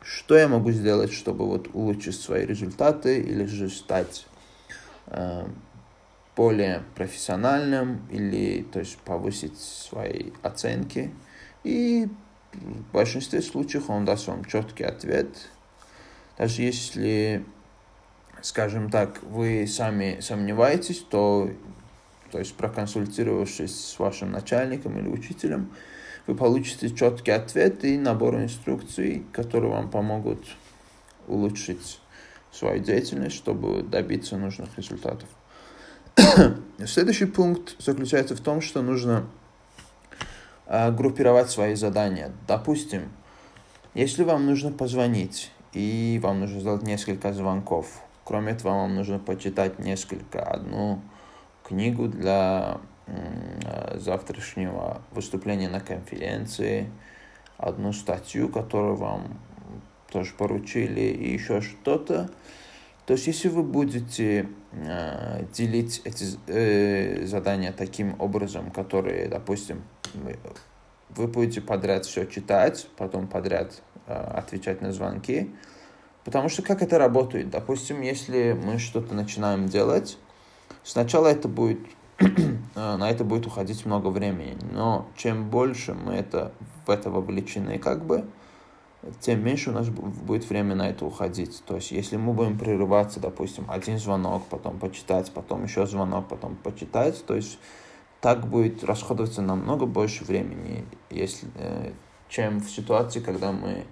что 0.00 0.36
я 0.36 0.48
могу 0.48 0.70
сделать, 0.70 1.12
чтобы 1.12 1.46
вот 1.46 1.68
улучшить 1.74 2.18
свои 2.18 2.46
результаты 2.46 3.20
или 3.20 3.44
же 3.44 3.68
стать 3.68 4.26
Э, 5.06 5.46
более 6.36 6.82
профессиональным 6.96 8.08
или 8.10 8.64
то 8.64 8.80
есть 8.80 8.98
повысить 8.98 9.56
свои 9.56 10.32
оценки. 10.42 11.12
И 11.62 12.08
в 12.54 12.92
большинстве 12.92 13.42
случаев 13.42 13.90
он 13.90 14.04
даст 14.04 14.26
вам 14.26 14.44
четкий 14.44 14.84
ответ. 14.84 15.28
Даже 16.38 16.62
если, 16.62 17.44
скажем 18.42 18.90
так, 18.90 19.22
вы 19.22 19.66
сами 19.66 20.18
сомневаетесь, 20.20 21.00
то, 21.00 21.50
то 22.30 22.38
есть 22.38 22.54
проконсультировавшись 22.54 23.92
с 23.92 23.98
вашим 23.98 24.32
начальником 24.32 24.98
или 24.98 25.08
учителем, 25.08 25.70
вы 26.26 26.34
получите 26.34 26.90
четкий 26.90 27.32
ответ 27.32 27.84
и 27.84 27.98
набор 27.98 28.36
инструкций, 28.36 29.24
которые 29.32 29.70
вам 29.70 29.90
помогут 29.90 30.44
улучшить 31.26 32.00
свою 32.50 32.82
деятельность, 32.82 33.36
чтобы 33.36 33.82
добиться 33.82 34.36
нужных 34.36 34.76
результатов. 34.76 35.28
Следующий 36.86 37.26
пункт 37.26 37.74
заключается 37.78 38.36
в 38.36 38.40
том, 38.40 38.60
что 38.60 38.82
нужно 38.82 39.26
группировать 40.96 41.50
свои 41.50 41.74
задания. 41.74 42.32
Допустим, 42.46 43.10
если 43.94 44.24
вам 44.24 44.46
нужно 44.46 44.72
позвонить, 44.72 45.50
и 45.72 46.20
вам 46.22 46.40
нужно 46.40 46.60
сделать 46.60 46.82
несколько 46.82 47.32
звонков, 47.32 48.00
кроме 48.24 48.52
этого 48.52 48.72
вам 48.72 48.94
нужно 48.94 49.18
почитать 49.18 49.78
несколько, 49.78 50.42
одну 50.42 51.00
книгу 51.62 52.08
для 52.08 52.78
э, 53.06 53.98
завтрашнего 53.98 55.02
выступления 55.12 55.68
на 55.68 55.80
конференции, 55.80 56.90
одну 57.56 57.92
статью, 57.92 58.48
которую 58.48 58.96
вам 58.96 59.38
тоже 60.10 60.32
поручили 60.36 61.00
и 61.00 61.32
еще 61.32 61.60
что-то. 61.60 62.30
То 63.06 63.12
есть, 63.14 63.26
если 63.26 63.48
вы 63.48 63.62
будете 63.62 64.48
э, 64.72 65.44
делить 65.52 66.00
эти 66.04 66.38
э, 66.46 67.26
задания 67.26 67.72
таким 67.72 68.14
образом, 68.18 68.70
которые, 68.70 69.28
допустим, 69.28 69.82
вы, 71.10 71.26
будете 71.26 71.60
подряд 71.60 72.06
все 72.06 72.26
читать, 72.26 72.88
потом 72.96 73.26
подряд 73.26 73.82
э, 74.06 74.14
отвечать 74.14 74.80
на 74.80 74.92
звонки, 74.92 75.50
потому 76.24 76.48
что 76.48 76.62
как 76.62 76.82
это 76.82 76.98
работает? 76.98 77.50
Допустим, 77.50 78.00
если 78.00 78.52
мы 78.52 78.78
что-то 78.78 79.14
начинаем 79.14 79.66
делать, 79.66 80.18
сначала 80.82 81.28
это 81.28 81.48
будет 81.48 81.80
э, 82.18 82.26
на 82.74 83.10
это 83.10 83.24
будет 83.24 83.46
уходить 83.46 83.84
много 83.86 84.08
времени, 84.08 84.56
но 84.72 85.08
чем 85.16 85.50
больше 85.50 85.94
мы 85.94 86.14
это 86.14 86.52
в 86.86 86.90
это 86.90 87.10
вовлечены, 87.10 87.78
как 87.78 88.04
бы, 88.04 88.24
тем 89.20 89.44
меньше 89.44 89.70
у 89.70 89.72
нас 89.72 89.88
будет 89.88 90.48
время 90.48 90.74
на 90.74 90.88
это 90.88 91.04
уходить. 91.04 91.62
То 91.66 91.76
есть, 91.76 91.90
если 91.90 92.16
мы 92.16 92.32
будем 92.32 92.58
прерываться, 92.58 93.20
допустим, 93.20 93.64
один 93.68 93.98
звонок, 93.98 94.44
потом 94.48 94.78
почитать, 94.78 95.30
потом 95.32 95.64
еще 95.64 95.86
звонок, 95.86 96.28
потом 96.28 96.56
почитать, 96.56 97.24
то 97.26 97.34
есть 97.34 97.58
так 98.24 98.48
будет 98.48 98.82
расходоваться 98.82 99.42
намного 99.42 99.84
больше 99.84 100.24
времени, 100.24 100.86
если, 101.10 101.48
э, 101.56 101.92
чем 102.28 102.60
в 102.60 102.70
ситуации, 102.70 103.20
когда 103.20 103.52
мы 103.52 103.84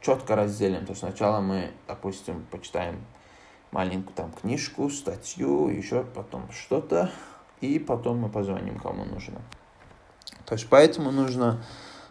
четко 0.00 0.34
разделим. 0.34 0.86
То 0.86 0.92
есть 0.92 1.00
сначала 1.00 1.40
мы, 1.40 1.70
допустим, 1.86 2.46
почитаем 2.50 2.96
маленькую 3.70 4.14
там 4.14 4.32
книжку, 4.32 4.88
статью, 4.88 5.68
еще 5.68 6.02
потом 6.02 6.50
что-то, 6.50 7.10
и 7.60 7.78
потом 7.78 8.20
мы 8.20 8.30
позвоним, 8.30 8.78
кому 8.78 9.04
нужно. 9.04 9.42
То 10.46 10.54
есть 10.54 10.66
поэтому 10.70 11.10
нужно 11.10 11.62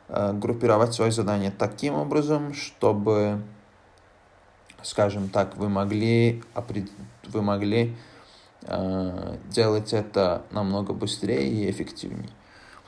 Э, 0.10 0.32
группировать 0.32 0.94
свои 0.94 1.12
задания 1.12 1.52
таким 1.52 1.96
образом, 1.96 2.54
чтобы, 2.54 3.42
скажем 4.82 5.28
так, 5.28 5.58
вы 5.58 5.68
могли, 5.68 6.44
вы 7.26 7.42
могли 7.42 7.94
делать 8.68 9.94
это 9.94 10.44
намного 10.52 10.94
быстрее 10.94 11.48
и 11.48 11.70
эффективнее. 11.72 12.30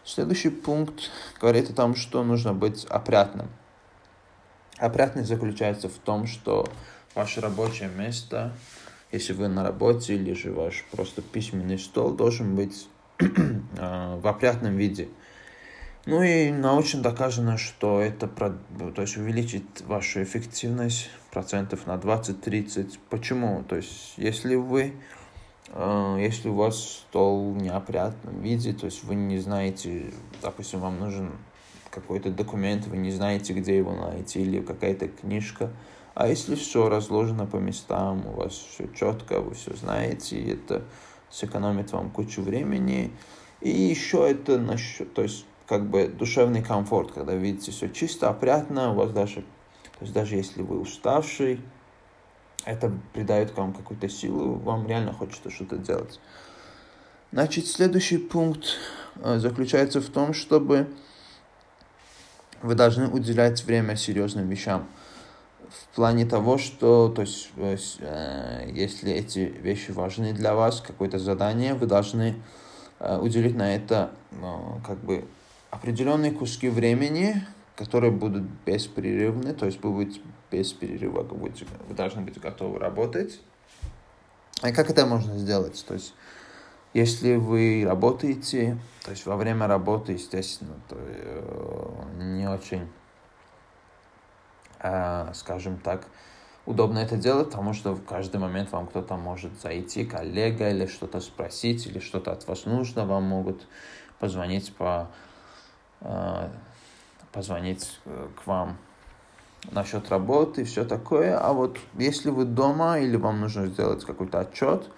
Следующий 0.04 0.50
пункт 0.50 1.12
говорит 1.40 1.70
о 1.70 1.74
том, 1.74 1.96
что 1.96 2.24
нужно 2.24 2.54
быть 2.54 2.86
опрятным. 2.86 3.48
Опрятность 4.78 5.28
заключается 5.28 5.90
в 5.90 5.98
том, 5.98 6.26
что 6.26 6.66
ваше 7.14 7.42
рабочее 7.42 7.90
место, 7.90 8.54
если 9.12 9.34
вы 9.34 9.50
на 9.50 9.64
работе 9.64 10.16
или 10.16 10.34
же 10.34 10.52
ваш 10.52 10.86
просто 10.92 11.22
письменный 11.22 11.78
стол, 11.78 12.14
должен 12.14 12.56
быть 12.56 12.88
э, 13.20 13.26
в 14.20 14.26
опрятном 14.26 14.78
виде. 14.78 15.10
Ну 16.06 16.24
и 16.24 16.50
научно 16.50 17.02
доказано, 17.02 17.58
что 17.58 18.02
это 18.02 18.28
то 18.28 19.02
есть 19.02 19.18
увеличит 19.18 19.82
вашу 19.82 20.24
эффективность 20.24 21.10
процентов 21.30 21.86
на 21.86 21.98
20-30. 21.98 22.98
Почему? 23.10 23.64
То 23.64 23.76
есть 23.76 24.14
если 24.18 24.56
вы 24.56 24.82
э, 24.82 24.94
если 26.20 26.50
у 26.50 26.56
вас 26.56 26.80
стол 26.80 27.54
в 27.54 27.58
неопрятном 27.58 28.42
виде, 28.42 28.74
то 28.74 28.86
есть 28.86 29.04
вы 29.04 29.16
не 29.16 29.38
знаете, 29.40 30.14
допустим, 30.42 30.80
вам 30.80 31.00
нужен 31.00 31.32
какой-то 31.90 32.30
документ, 32.30 32.88
вы 32.88 32.98
не 32.98 33.12
знаете, 33.12 33.54
где 33.54 33.78
его 33.78 33.94
найти, 33.94 34.42
или 34.42 34.62
какая-то 34.62 35.08
книжка, 35.08 35.72
а 36.16 36.28
если 36.28 36.56
все 36.56 36.90
разложено 36.90 37.46
по 37.46 37.58
местам, 37.58 38.26
у 38.28 38.32
вас 38.32 38.54
все 38.54 38.88
четко, 38.94 39.42
вы 39.42 39.54
все 39.54 39.76
знаете, 39.76 40.42
это 40.52 40.84
сэкономит 41.30 41.92
вам 41.92 42.10
кучу 42.10 42.42
времени. 42.42 43.12
И 43.62 43.70
еще 43.70 44.30
это 44.30 44.58
насчет, 44.58 45.14
то 45.14 45.22
есть 45.22 45.46
как 45.68 45.90
бы 45.90 46.08
душевный 46.08 46.64
комфорт, 46.64 47.12
когда 47.12 47.36
видите 47.36 47.72
все 47.72 47.90
чисто, 47.90 48.30
опрятно, 48.30 48.92
у 48.92 48.96
вас 48.96 49.12
даже, 49.12 49.42
то 49.42 50.02
есть 50.02 50.14
даже 50.14 50.36
если 50.36 50.62
вы 50.62 50.80
уставший, 50.80 51.62
это 52.70 52.92
придает 53.14 53.56
вам 53.58 53.74
какую-то 53.74 54.08
силу, 54.10 54.56
вам 54.56 54.88
реально 54.88 55.14
хочется 55.14 55.50
что-то 55.50 55.78
делать. 55.78 56.20
Значит, 57.32 57.68
следующий 57.68 58.18
пункт 58.18 58.78
э, 59.18 59.40
заключается 59.40 60.02
в 60.02 60.10
том, 60.10 60.34
чтобы 60.34 60.88
вы 62.62 62.76
должны 62.76 63.08
уделять 63.08 63.64
время 63.64 63.96
серьезным 63.96 64.48
вещам. 64.50 64.88
В 65.70 65.96
плане 65.96 66.26
того, 66.26 66.58
что, 66.58 67.10
то 67.10 67.22
есть, 67.22 67.50
э, 68.00 68.70
если 68.72 69.12
эти 69.12 69.40
вещи 69.40 69.92
важны 69.92 70.34
для 70.34 70.54
вас, 70.54 70.82
какое-то 70.82 71.20
задание, 71.20 71.74
вы 71.74 71.88
должны 71.88 72.36
э, 73.00 73.18
уделить 73.18 73.56
на 73.56 73.76
это, 73.76 74.12
как 74.86 75.00
бы, 75.00 75.26
определенные 75.72 76.32
куски 76.32 76.70
времени, 76.70 77.46
которые 77.76 78.12
будут 78.12 78.44
беспрерывны, 78.66 79.54
то 79.54 79.66
есть 79.66 79.82
вы 79.84 79.92
будете 79.92 80.20
без 80.52 80.74
перерыва, 80.74 81.22
вы, 81.24 81.36
будете, 81.36 81.66
вы 81.88 81.96
должны 81.96 82.22
быть 82.22 82.40
готовы 82.40 82.80
работать. 82.80 83.40
И 84.64 84.72
как 84.72 84.90
это 84.90 85.06
можно 85.06 85.38
сделать? 85.38 85.84
То 85.88 85.94
есть, 85.94 86.14
если 86.94 87.36
вы 87.36 87.86
работаете, 87.88 88.78
то 89.04 89.12
есть 89.12 89.26
во 89.26 89.38
время 89.38 89.68
работы, 89.68 90.14
естественно, 90.14 90.76
то 90.88 90.96
э, 91.00 92.24
не 92.24 92.50
очень, 92.50 92.88
э, 94.80 95.32
скажем 95.34 95.78
так, 95.78 96.08
удобно 96.66 97.00
это 97.00 97.16
делать, 97.16 97.50
потому 97.50 97.74
что 97.74 97.94
в 97.94 98.04
каждый 98.04 98.38
момент 98.38 98.72
вам 98.72 98.88
кто-то 98.88 99.16
может 99.16 99.60
зайти, 99.62 100.06
коллега, 100.06 100.70
или 100.70 100.88
что-то 100.88 101.20
спросить, 101.22 101.86
или 101.88 102.00
что-то 102.00 102.32
от 102.32 102.48
вас 102.48 102.66
нужно, 102.66 103.06
вам 103.06 103.24
могут 103.24 103.68
позвонить 104.20 104.76
по 104.76 105.10
э, 106.02 106.50
позвонить 107.32 108.00
э, 108.06 108.28
к 108.36 108.48
вам 108.48 108.78
насчет 109.72 110.10
работы 110.10 110.62
и 110.62 110.66
все 110.66 110.86
такое. 110.86 111.38
А 111.38 111.54
вот 111.54 111.78
если 111.98 112.30
вы 112.30 112.46
дома 112.46 113.00
или 113.00 113.16
вам 113.16 113.42
нужно 113.42 113.68
сделать 113.68 114.06
какой-то 114.06 114.40
отчет, 114.40 114.90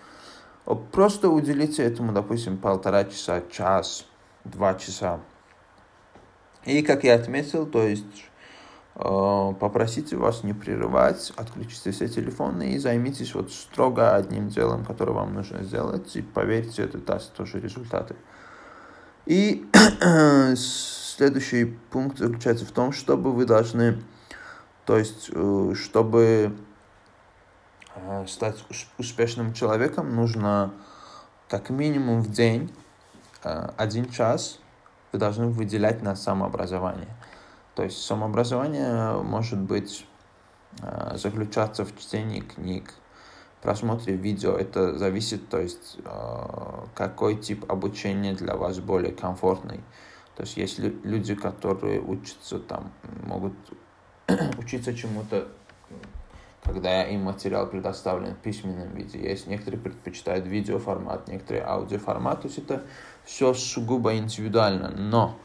просто 0.91 1.30
уделите 1.30 1.84
этому, 1.84 2.13
допустим, 2.13 2.58
полтора 2.58 3.06
часа, 3.06 3.41
час, 3.52 4.06
два 4.43 4.76
часа. 4.76 5.19
И, 6.65 6.84
как 6.84 7.04
я 7.04 7.15
отметил, 7.15 7.65
то 7.65 7.82
есть 7.82 8.26
э, 8.95 9.54
попросите 9.60 10.15
вас 10.15 10.43
не 10.43 10.54
прерывать, 10.54 11.34
отключите 11.36 11.91
все 11.91 12.08
телефоны 12.08 12.74
и 12.74 12.78
займитесь 12.78 13.34
вот 13.34 13.52
строго 13.52 14.15
одним 14.15 14.50
делом, 14.50 14.86
которое 14.86 15.13
вам 15.13 15.34
нужно 15.34 15.63
сделать, 15.63 16.15
и 16.15 16.21
поверьте, 16.21 16.84
это 16.84 17.00
даст 17.00 17.34
тоже 17.34 17.60
результаты. 17.60 18.15
И 19.26 19.65
следующий 20.56 21.65
пункт 21.89 22.19
заключается 22.19 22.65
в 22.65 22.71
том, 22.71 22.91
чтобы 22.91 23.32
вы 23.32 23.45
должны 23.45 23.97
то 24.91 24.97
есть, 24.97 25.30
э, 25.34 25.73
чтобы 25.73 26.54
э, 27.95 28.25
стать 28.27 28.62
успешным 28.97 29.54
человеком, 29.54 30.13
нужно 30.17 30.73
как 31.47 31.69
минимум 31.69 32.19
в 32.19 32.30
день 32.30 32.69
э, 33.45 33.69
один 33.77 34.10
час 34.10 34.60
вы 35.13 35.19
должны 35.19 35.47
выделять 35.47 36.01
на 36.01 36.17
самообразование. 36.17 37.08
То 37.73 37.84
есть 37.84 38.01
самообразование 38.01 39.13
может 39.23 39.60
быть 39.60 40.06
заключаться 41.13 41.86
в 41.86 41.97
чтении 41.97 42.41
книг, 42.41 42.93
просмотре 43.62 44.17
видео. 44.17 44.58
Это 44.58 44.97
зависит, 44.97 45.47
то 45.47 45.58
есть 45.58 45.99
какой 46.95 47.38
тип 47.38 47.63
обучения 47.71 48.34
для 48.34 48.58
вас 48.58 48.80
более 48.80 49.13
комфортный. 49.13 49.80
То 50.36 50.43
есть 50.43 50.58
есть 50.58 50.80
люди, 50.80 51.34
которые 51.36 52.01
учатся 52.01 52.60
там, 52.60 52.91
могут 53.25 53.54
учиться 54.57 54.93
чему-то, 54.93 55.47
когда 56.63 57.03
им 57.03 57.23
материал 57.23 57.67
предоставлен 57.67 58.35
в 58.35 58.37
письменном 58.37 58.93
виде. 58.95 59.19
Есть 59.19 59.47
некоторые 59.47 59.79
предпочитают 59.79 60.45
видеоформат, 60.45 61.27
некоторые 61.27 61.65
аудиоформат. 61.65 62.41
То 62.41 62.47
есть 62.47 62.59
это 62.59 62.83
все 63.25 63.53
сугубо 63.53 64.15
индивидуально. 64.15 64.89
Но 64.89 65.37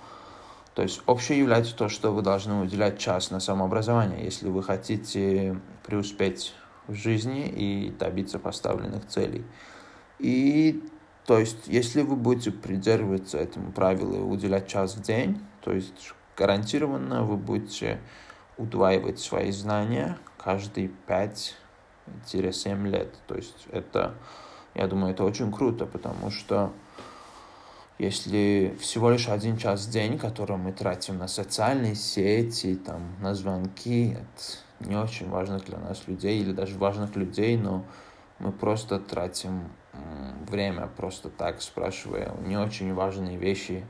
то 0.74 0.82
есть 0.82 1.00
общее 1.06 1.38
является 1.38 1.74
то, 1.74 1.88
что 1.88 2.12
вы 2.12 2.20
должны 2.20 2.60
уделять 2.60 2.98
час 2.98 3.30
на 3.30 3.40
самообразование, 3.40 4.22
если 4.22 4.48
вы 4.50 4.62
хотите 4.62 5.58
преуспеть 5.86 6.54
в 6.86 6.94
жизни 6.94 7.48
и 7.48 7.90
добиться 7.98 8.38
поставленных 8.38 9.06
целей. 9.06 9.44
И 10.18 10.84
то 11.24 11.38
есть, 11.38 11.66
если 11.66 12.02
вы 12.02 12.14
будете 12.14 12.52
придерживаться 12.52 13.38
этому 13.38 13.72
правилу 13.72 14.16
и 14.16 14.20
уделять 14.20 14.68
час 14.68 14.96
в 14.96 15.02
день, 15.02 15.40
то 15.62 15.72
есть 15.72 16.12
гарантированно 16.36 17.24
вы 17.24 17.36
будете 17.36 17.98
удваивать 18.58 19.18
свои 19.18 19.50
знания 19.50 20.18
каждые 20.38 20.90
5-7 21.06 22.88
лет. 22.88 23.14
То 23.26 23.34
есть 23.34 23.66
это, 23.70 24.14
я 24.74 24.86
думаю, 24.86 25.12
это 25.12 25.24
очень 25.24 25.52
круто, 25.52 25.86
потому 25.86 26.30
что 26.30 26.72
если 27.98 28.76
всего 28.78 29.10
лишь 29.10 29.28
один 29.28 29.56
час 29.56 29.86
в 29.86 29.90
день, 29.90 30.18
который 30.18 30.56
мы 30.56 30.72
тратим 30.72 31.18
на 31.18 31.28
социальные 31.28 31.94
сети, 31.94 32.76
там, 32.76 33.16
на 33.20 33.34
звонки, 33.34 34.12
это 34.12 34.88
не 34.88 34.96
очень 34.96 35.30
важных 35.30 35.64
для 35.64 35.78
нас 35.78 36.06
людей, 36.06 36.40
или 36.40 36.52
даже 36.52 36.76
важных 36.76 37.16
людей, 37.16 37.56
но 37.56 37.84
мы 38.38 38.52
просто 38.52 38.98
тратим 39.00 39.70
время 40.46 40.88
просто 40.94 41.30
так, 41.30 41.62
спрашивая 41.62 42.34
не 42.44 42.58
очень 42.58 42.92
важные 42.92 43.38
вещи, 43.38 43.86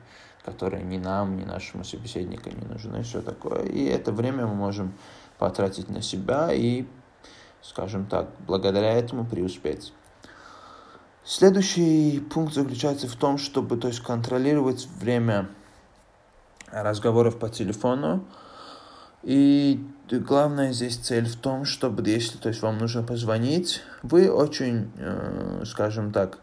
которые 0.47 0.85
ни 0.85 0.97
нам, 0.97 1.37
ни 1.37 1.45
нашему 1.45 1.85
собеседнику 1.85 2.49
не 2.49 2.67
нужны, 2.67 3.03
все 3.03 3.21
такое. 3.21 3.65
И 3.65 3.85
это 3.85 4.13
время 4.13 4.47
мы 4.47 4.55
можем 4.55 4.95
потратить 5.39 5.91
на 5.91 6.01
себя 6.01 6.53
и, 6.53 6.87
скажем 7.63 8.07
так, 8.07 8.29
благодаря 8.47 8.93
этому 8.93 9.27
преуспеть. 9.27 9.93
Следующий 11.25 12.21
пункт 12.21 12.55
заключается 12.55 13.09
в 13.09 13.17
том, 13.17 13.39
чтобы 13.39 13.77
то 13.77 13.89
есть, 13.89 14.01
контролировать 14.01 14.87
время 15.01 15.49
разговоров 16.71 17.41
по 17.41 17.49
телефону. 17.49 18.25
И 19.25 19.85
главная 20.09 20.73
здесь 20.73 20.97
цель 20.97 21.27
в 21.29 21.35
том, 21.35 21.65
чтобы, 21.65 22.09
если 22.09 22.39
то 22.39 22.49
есть, 22.49 22.63
вам 22.63 22.79
нужно 22.79 23.03
позвонить, 23.03 23.83
вы 24.05 24.31
очень, 24.31 24.93
э, 24.97 25.65
скажем 25.67 26.13
так, 26.13 26.39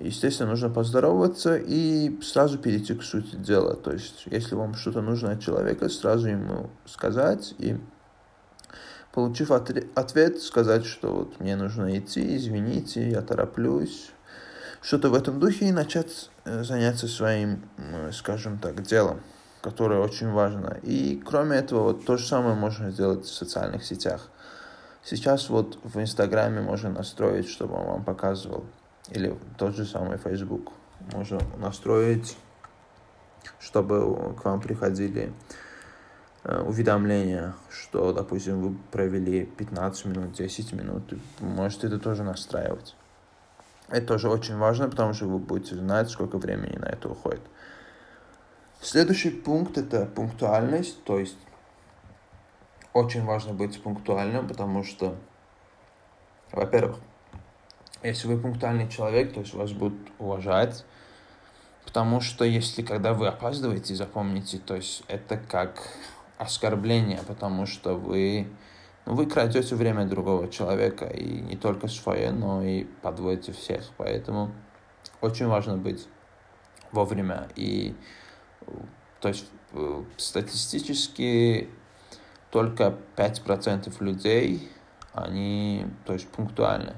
Естественно, 0.00 0.48
нужно 0.48 0.70
поздороваться 0.70 1.58
и 1.58 2.18
сразу 2.22 2.58
перейти 2.58 2.94
к 2.94 3.02
сути 3.02 3.36
дела. 3.36 3.76
То 3.76 3.92
есть, 3.92 4.22
если 4.30 4.54
вам 4.54 4.74
что-то 4.74 5.02
нужно 5.02 5.32
от 5.32 5.42
человека, 5.42 5.90
сразу 5.90 6.28
ему 6.28 6.70
сказать 6.86 7.54
и, 7.58 7.78
получив 9.12 9.50
ответ, 9.50 10.40
сказать, 10.40 10.86
что 10.86 11.14
вот 11.14 11.38
мне 11.38 11.54
нужно 11.54 11.98
идти, 11.98 12.34
извините, 12.34 13.10
я 13.10 13.20
тороплюсь. 13.20 14.10
Что-то 14.80 15.10
в 15.10 15.14
этом 15.14 15.38
духе 15.38 15.66
и 15.66 15.72
начать 15.72 16.30
э, 16.46 16.64
заняться 16.64 17.06
своим, 17.06 17.62
скажем 18.12 18.58
так, 18.58 18.80
делом, 18.80 19.20
которое 19.60 20.00
очень 20.00 20.30
важно. 20.30 20.78
И 20.82 21.22
кроме 21.26 21.58
этого, 21.58 21.82
вот 21.82 22.06
то 22.06 22.16
же 22.16 22.26
самое 22.26 22.54
можно 22.54 22.90
сделать 22.90 23.26
в 23.26 23.34
социальных 23.34 23.84
сетях. 23.84 24.30
Сейчас 25.04 25.50
вот 25.50 25.78
в 25.84 26.00
Инстаграме 26.00 26.62
можно 26.62 26.88
настроить, 26.88 27.50
чтобы 27.50 27.74
он 27.74 27.86
вам 27.86 28.04
показывал 28.04 28.64
или 29.10 29.36
тот 29.58 29.74
же 29.74 29.84
самый 29.84 30.18
Facebook. 30.18 30.72
Можно 31.12 31.40
настроить, 31.58 32.36
чтобы 33.58 34.34
к 34.34 34.44
вам 34.44 34.60
приходили 34.60 35.32
э, 36.44 36.62
уведомления, 36.62 37.54
что, 37.70 38.12
допустим, 38.12 38.60
вы 38.60 38.76
провели 38.92 39.44
15 39.44 40.04
минут, 40.06 40.32
10 40.32 40.72
минут. 40.72 41.12
Можете 41.40 41.88
это 41.88 41.98
тоже 41.98 42.22
настраивать. 42.22 42.94
Это 43.88 44.06
тоже 44.06 44.28
очень 44.28 44.56
важно, 44.56 44.88
потому 44.88 45.14
что 45.14 45.26
вы 45.26 45.38
будете 45.38 45.74
знать, 45.74 46.10
сколько 46.10 46.38
времени 46.38 46.76
на 46.76 46.86
это 46.86 47.08
уходит. 47.08 47.42
Следующий 48.80 49.30
пункт 49.30 49.76
это 49.76 50.06
пунктуальность, 50.06 51.02
то 51.04 51.18
есть 51.18 51.36
очень 52.92 53.24
важно 53.24 53.52
быть 53.52 53.82
пунктуальным, 53.82 54.48
потому 54.48 54.84
что, 54.84 55.16
во-первых, 56.52 56.96
если 58.02 58.28
вы 58.28 58.38
пунктуальный 58.38 58.88
человек, 58.88 59.32
то 59.32 59.40
есть 59.40 59.54
вас 59.54 59.72
будут 59.72 59.98
уважать, 60.18 60.84
потому 61.84 62.20
что 62.20 62.44
если 62.44 62.82
когда 62.82 63.12
вы 63.12 63.28
опаздываете, 63.28 63.94
запомните, 63.94 64.58
то 64.58 64.76
есть 64.76 65.02
это 65.08 65.36
как 65.36 65.80
оскорбление, 66.38 67.20
потому 67.26 67.66
что 67.66 67.94
вы, 67.94 68.48
ну, 69.04 69.14
вы 69.14 69.26
крадете 69.26 69.74
время 69.74 70.06
другого 70.06 70.48
человека, 70.48 71.06
и 71.06 71.40
не 71.40 71.56
только 71.56 71.88
свое, 71.88 72.30
но 72.30 72.62
и 72.62 72.84
подводите 73.02 73.52
всех, 73.52 73.90
поэтому 73.96 74.52
очень 75.20 75.46
важно 75.46 75.76
быть 75.76 76.08
вовремя, 76.92 77.48
и 77.56 77.94
то 79.20 79.28
есть 79.28 79.46
э, 79.72 80.04
статистически 80.16 81.68
только 82.50 82.96
5% 83.16 83.92
людей, 84.02 84.70
они, 85.12 85.86
то 86.06 86.14
есть 86.14 86.28
пунктуальны. 86.28 86.94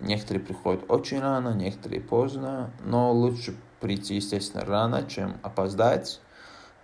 Некоторые 0.00 0.44
приходят 0.44 0.84
очень 0.88 1.20
рано, 1.20 1.54
некоторые 1.54 2.00
поздно, 2.00 2.70
но 2.84 3.12
лучше 3.12 3.56
прийти, 3.80 4.16
естественно, 4.16 4.64
рано, 4.64 5.04
чем 5.06 5.36
опоздать. 5.42 6.20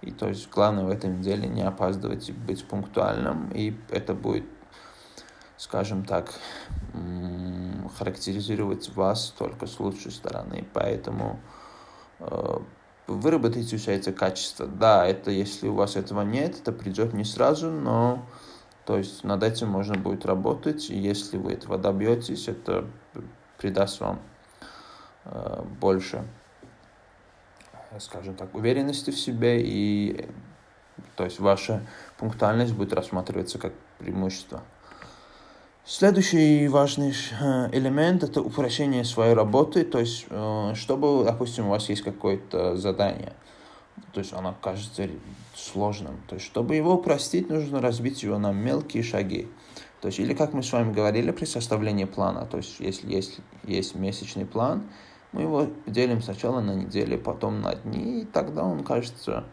И 0.03 0.11
то 0.11 0.29
есть 0.29 0.51
главное 0.51 0.85
в 0.85 0.91
этом 0.91 1.23
деле 1.23 1.49
не 1.49 1.63
опаздывать 1.63 2.29
и 2.29 2.33
быть 2.33 2.67
пунктуальным, 2.67 3.51
и 3.53 3.75
это 3.91 4.15
будет, 4.15 4.45
скажем 5.57 6.05
так, 6.05 6.35
характеризировать 7.99 8.95
вас 8.95 9.35
только 9.39 9.67
с 9.67 9.79
лучшей 9.81 10.13
стороны. 10.13 10.67
Поэтому 10.75 11.41
э, 12.19 12.59
выработайте 13.07 13.79
себя 13.79 13.95
эти 13.95 14.11
качества. 14.11 14.67
Да, 14.67 15.07
это 15.07 15.31
если 15.31 15.69
у 15.69 15.75
вас 15.75 15.97
этого 15.97 16.23
нет, 16.23 16.61
это 16.61 16.73
придет 16.73 17.15
не 17.15 17.25
сразу, 17.25 17.71
но 17.71 18.27
то 18.85 18.99
есть 18.99 19.25
над 19.25 19.43
этим 19.43 19.69
можно 19.69 19.97
будет 19.97 20.27
работать, 20.27 20.91
и 20.91 20.99
если 20.99 21.39
вы 21.39 21.53
этого 21.53 21.79
добьетесь, 21.79 22.49
это 22.49 22.87
придаст 23.65 23.99
вам 24.01 24.21
э, 25.25 25.63
больше, 25.81 26.23
скажем 27.99 28.35
так, 28.35 28.55
уверенности 28.55 29.11
в 29.11 29.19
себе, 29.19 29.63
и 29.63 30.29
то 31.17 31.25
есть 31.25 31.39
ваша 31.41 31.81
пунктуальность 32.19 32.75
будет 32.75 32.93
рассматриваться 32.93 33.59
как 33.59 33.73
преимущество. 33.99 34.63
Следующий 35.87 36.69
важный 36.69 37.15
э, 37.41 37.71
элемент– 37.73 38.23
это 38.25 38.43
упрощение 38.43 39.03
своей 39.03 39.33
работы, 39.33 39.83
то 39.85 39.99
есть, 39.99 40.27
э, 40.29 40.73
чтобы, 40.75 41.25
допустим, 41.25 41.69
у 41.69 41.71
вас 41.71 41.89
есть 41.89 42.03
какое-то 42.03 42.77
задание– 42.77 43.33
то 44.15 44.21
есть 44.21 44.33
оно 44.33 44.55
кажется 44.61 45.09
сложным. 45.55 46.21
То 46.29 46.37
есть, 46.37 46.47
чтобы 46.47 46.77
его 46.77 46.95
упростить, 46.95 47.49
нужно 47.49 47.81
разбить 47.81 48.23
его 48.23 48.39
на 48.39 48.53
мелкие 48.53 49.03
шаги. 49.03 49.49
То 50.05 50.09
есть, 50.09 50.19
или 50.19 50.35
как 50.35 50.53
мы 50.53 50.63
с 50.63 50.71
вами 50.71 50.93
говорили 50.93 51.31
при 51.31 51.47
составлении 51.47 52.05
плана, 52.05 52.45
то 52.45 52.59
есть, 52.59 52.79
если 52.79 53.11
есть, 53.11 53.41
есть 53.63 53.95
месячный 53.95 54.45
план, 54.45 54.83
мы 55.33 55.41
его 55.41 55.69
делим 55.87 56.21
сначала 56.21 56.61
на 56.61 56.75
недели, 56.75 57.17
потом 57.17 57.63
на 57.63 57.75
дни, 57.75 58.21
и 58.21 58.25
тогда 58.27 58.65
он 58.65 58.85
кажется 58.85 59.45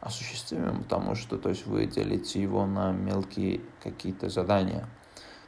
осуществимым, 0.00 0.82
потому 0.82 1.14
что 1.14 1.38
то 1.38 1.48
есть, 1.48 1.66
вы 1.66 1.86
делите 1.86 2.42
его 2.42 2.66
на 2.66 2.92
мелкие 2.92 3.62
какие-то 3.82 4.28
задания, 4.28 4.86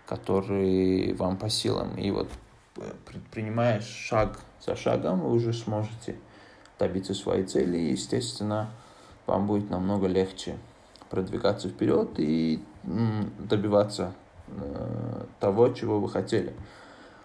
которые 0.07 1.13
вам 1.13 1.37
по 1.37 1.51
силам. 1.51 1.95
И 1.99 2.11
вот 2.11 2.31
э, 2.79 2.93
принимая 3.31 3.83
шаг 3.83 4.41
за 4.65 4.75
шагом, 4.75 5.21
вы 5.21 5.33
уже 5.33 5.53
сможете 5.53 6.17
добиться 6.79 7.13
своей 7.13 7.45
цели, 7.45 7.77
и, 7.77 7.91
естественно, 7.91 8.71
вам 9.27 9.49
будет 9.49 9.69
намного 9.69 10.07
легче 10.07 10.57
продвигаться 11.11 11.69
вперед 11.69 12.09
и 12.17 12.65
добиваться 13.39 14.15
того, 15.41 15.69
чего 15.69 16.01
вы 16.01 16.09
хотели. 16.09 16.55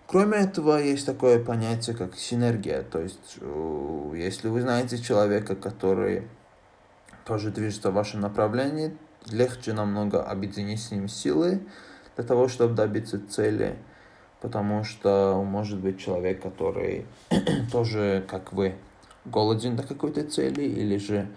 Кроме 0.07 0.39
этого, 0.39 0.77
есть 0.77 1.05
такое 1.05 1.43
понятие, 1.43 1.95
как 1.95 2.15
синергия. 2.15 2.84
То 2.84 2.99
есть, 2.99 3.38
если 4.13 4.49
вы 4.49 4.62
знаете 4.62 4.97
человека, 4.97 5.55
который 5.55 6.27
тоже 7.25 7.51
движется 7.51 7.91
в 7.91 7.93
вашем 7.93 8.19
направлении, 8.19 8.97
легче 9.29 9.73
намного 9.73 10.21
объединить 10.23 10.81
с 10.81 10.91
ним 10.91 11.07
силы 11.07 11.62
для 12.15 12.25
того, 12.25 12.47
чтобы 12.47 12.73
добиться 12.73 13.25
цели, 13.25 13.77
потому 14.41 14.84
что 14.84 15.41
может 15.45 15.79
быть 15.79 15.99
человек, 15.99 16.41
который 16.41 17.05
тоже, 17.71 18.25
как 18.27 18.51
вы, 18.53 18.75
голоден 19.25 19.75
до 19.75 19.84
какой-то 19.84 20.23
цели, 20.23 20.63
или 20.63 20.97
же 20.97 21.27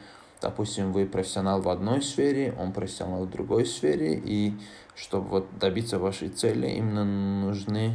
допустим, 0.45 0.93
вы 0.93 1.07
профессионал 1.07 1.63
в 1.63 1.71
одной 1.71 2.03
сфере, 2.03 2.55
он 2.59 2.73
профессионал 2.73 3.25
в 3.25 3.31
другой 3.31 3.65
сфере, 3.65 4.21
и 4.23 4.53
чтобы 4.95 5.27
вот 5.29 5.59
добиться 5.59 5.99
вашей 5.99 6.29
цели, 6.29 6.67
именно 6.69 7.03
нужны 7.03 7.95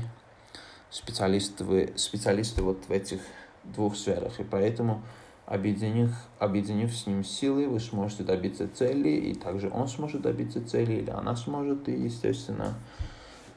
специалисты, 0.89 1.93
специалисты 1.95 2.63
вот 2.63 2.85
в 2.87 2.91
этих 2.91 3.19
двух 3.63 3.95
сферах. 3.95 4.39
И 4.39 4.43
поэтому, 4.43 5.03
объединив, 5.45 6.09
объединив 6.39 6.91
с 6.91 7.05
ним 7.05 7.23
силы, 7.23 7.67
вы 7.67 7.79
сможете 7.79 8.23
добиться 8.23 8.67
цели, 8.67 9.09
и 9.09 9.35
также 9.35 9.69
он 9.69 9.87
сможет 9.87 10.23
добиться 10.23 10.67
цели, 10.67 10.93
или 10.93 11.11
она 11.11 11.35
сможет, 11.35 11.87
и, 11.87 11.91
естественно, 11.91 12.73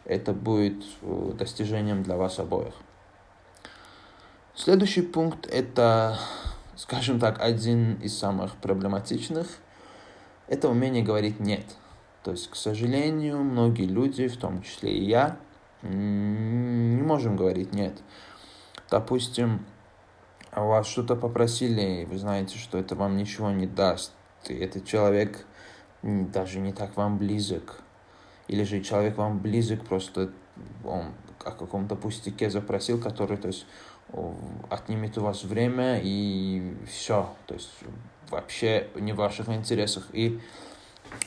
это 0.04 0.34
будет 0.34 0.84
э, 1.00 1.32
достижением 1.38 2.02
для 2.02 2.18
вас 2.18 2.38
обоих. 2.38 2.74
Следующий 4.54 5.00
пункт– 5.00 5.46
это 5.50 6.18
скажем 6.76 7.18
так, 7.20 7.40
один 7.40 7.94
из 7.94 8.16
самых 8.16 8.56
проблематичных, 8.56 9.46
это 10.48 10.68
умение 10.68 11.02
говорить 11.02 11.40
«нет». 11.40 11.64
То 12.22 12.30
есть, 12.30 12.48
к 12.48 12.56
сожалению, 12.56 13.38
многие 13.38 13.86
люди, 13.86 14.28
в 14.28 14.36
том 14.36 14.62
числе 14.62 14.92
и 14.96 15.04
я, 15.04 15.36
не 15.82 17.02
можем 17.02 17.36
говорить 17.36 17.72
«нет». 17.72 18.00
Допустим, 18.90 19.64
вас 20.52 20.86
что-то 20.86 21.16
попросили, 21.16 22.02
и 22.02 22.04
вы 22.04 22.18
знаете, 22.18 22.58
что 22.58 22.78
это 22.78 22.94
вам 22.94 23.16
ничего 23.16 23.50
не 23.50 23.66
даст, 23.66 24.12
и 24.48 24.54
этот 24.54 24.84
человек 24.84 25.46
даже 26.02 26.60
не 26.60 26.72
так 26.72 26.96
вам 26.96 27.18
близок, 27.18 27.80
или 28.48 28.64
же 28.64 28.82
человек 28.82 29.16
вам 29.16 29.38
близок, 29.38 29.84
просто 29.84 30.30
он 30.84 31.14
о 31.44 31.50
каком-то 31.50 31.96
пустяке 31.96 32.50
запросил, 32.50 33.00
который, 33.00 33.36
то 33.36 33.48
есть, 33.48 33.66
отнимет 34.70 35.18
у 35.18 35.22
вас 35.22 35.44
время 35.44 36.00
и 36.02 36.74
все. 36.86 37.30
То 37.46 37.54
есть 37.54 37.70
вообще 38.30 38.88
не 38.96 39.12
в 39.12 39.16
ваших 39.16 39.48
интересах. 39.48 40.08
И 40.12 40.40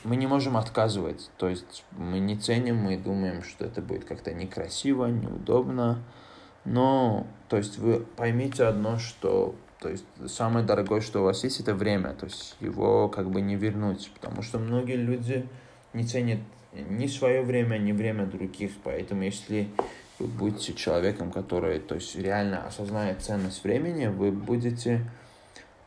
мы 0.03 0.15
не 0.15 0.27
можем 0.27 0.57
отказывать. 0.57 1.29
То 1.37 1.47
есть 1.47 1.83
мы 1.91 2.19
не 2.19 2.37
ценим, 2.37 2.77
мы 2.77 2.97
думаем, 2.97 3.43
что 3.43 3.65
это 3.65 3.81
будет 3.81 4.05
как-то 4.05 4.33
некрасиво, 4.33 5.05
неудобно. 5.05 6.03
Но, 6.63 7.27
то 7.47 7.57
есть 7.57 7.77
вы 7.77 7.99
поймите 7.99 8.65
одно, 8.65 8.97
что 8.97 9.55
то 9.79 9.89
есть 9.89 10.05
самое 10.27 10.65
дорогое, 10.65 11.01
что 11.01 11.21
у 11.21 11.25
вас 11.25 11.43
есть, 11.43 11.59
это 11.59 11.75
время. 11.75 12.13
То 12.13 12.25
есть 12.25 12.55
его 12.59 13.07
как 13.09 13.29
бы 13.29 13.41
не 13.41 13.55
вернуть. 13.55 14.11
Потому 14.15 14.41
что 14.41 14.57
многие 14.57 14.95
люди 14.95 15.47
не 15.93 16.03
ценят 16.03 16.39
ни 16.73 17.07
свое 17.07 17.41
время, 17.41 17.77
ни 17.77 17.91
время 17.91 18.25
других. 18.25 18.71
Поэтому 18.83 19.23
если 19.23 19.69
вы 20.19 20.27
будете 20.27 20.73
человеком, 20.73 21.31
который 21.31 21.79
то 21.79 21.95
есть, 21.95 22.15
реально 22.15 22.65
осознает 22.65 23.21
ценность 23.21 23.63
времени, 23.63 24.07
вы 24.07 24.31
будете 24.31 25.01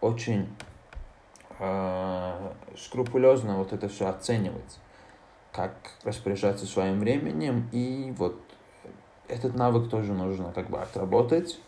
очень 0.01 0.49
э, 1.59 2.53
скрупулезно 2.77 3.59
вот 3.59 3.73
это 3.73 3.89
все 3.89 4.09
оценивать, 4.09 4.79
как 5.53 5.75
распоряжаться 6.05 6.67
своим 6.67 7.01
временем, 7.01 7.69
и 7.73 8.15
вот 8.17 8.39
этот 9.29 9.55
навык 9.55 9.91
тоже 9.91 10.13
нужно 10.13 10.53
как 10.53 10.71
бы 10.71 10.81
отработать, 10.81 11.59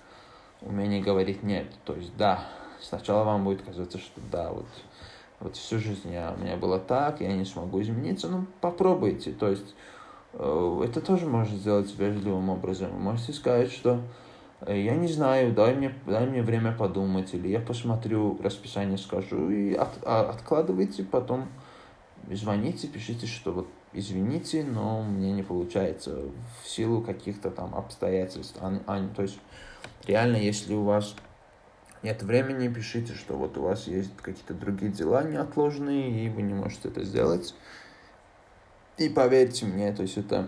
умение 0.61 1.03
говорить 1.03 1.43
нет, 1.43 1.67
то 1.85 1.95
есть 1.95 2.15
да, 2.17 2.45
сначала 2.81 3.25
вам 3.25 3.45
будет 3.45 3.63
казаться, 3.63 3.99
что 3.99 4.21
да, 4.31 4.51
вот, 4.53 4.67
вот 5.41 5.57
всю 5.57 5.79
жизнь 5.79 6.13
я, 6.13 6.35
у 6.37 6.41
меня 6.43 6.57
было 6.57 6.79
так, 6.79 7.21
я 7.21 7.33
не 7.33 7.45
смогу 7.45 7.81
измениться, 7.81 8.29
ну 8.29 8.47
попробуйте, 8.61 9.33
то 9.33 9.49
есть 9.49 9.75
это 10.33 11.01
тоже 11.01 11.27
можно 11.27 11.57
сделать 11.57 11.93
вежливым 11.99 12.51
образом. 12.51 12.93
Вы 12.93 12.99
можете 12.99 13.33
сказать, 13.33 13.73
что 13.73 14.01
э, 14.61 14.81
я 14.81 14.95
не 14.95 15.09
знаю, 15.09 15.53
дай 15.53 15.75
мне, 15.75 15.95
дай 16.07 16.27
мне 16.27 16.43
время 16.43 16.73
подумать, 16.73 17.35
или 17.35 17.49
я 17.49 17.61
посмотрю 17.61 18.39
расписание, 18.43 18.99
скажу, 18.99 19.51
и 19.51 19.75
от, 19.75 19.91
а, 20.05 20.31
откладывайте, 20.31 21.03
потом 21.03 21.49
звоните, 22.31 22.87
пишите, 22.87 23.27
что 23.27 23.53
вот 23.53 23.67
извините, 23.93 24.65
но 24.65 25.03
мне 25.03 25.33
не 25.33 25.43
получается 25.43 26.23
в 26.63 26.69
силу 26.69 27.03
каких-то 27.03 27.51
там 27.51 27.75
обстоятельств. 27.75 28.57
А, 28.61 28.73
а, 28.87 29.09
то 29.15 29.23
есть 29.23 29.39
реально, 30.07 30.37
если 30.37 30.75
у 30.75 30.85
вас 30.85 31.15
нет 32.03 32.23
времени, 32.23 32.73
пишите, 32.73 33.15
что 33.15 33.37
вот 33.37 33.59
у 33.59 33.63
вас 33.63 33.87
есть 33.87 34.17
какие-то 34.17 34.55
другие 34.55 34.91
дела 34.91 35.23
неотложные, 35.23 36.25
и 36.25 36.29
вы 36.29 36.43
не 36.43 36.55
можете 36.55 36.89
это 36.89 37.05
сделать. 37.05 37.55
И 39.01 39.09
поверьте 39.09 39.65
мне, 39.65 39.95
то 39.95 40.03
есть 40.03 40.19
это 40.19 40.47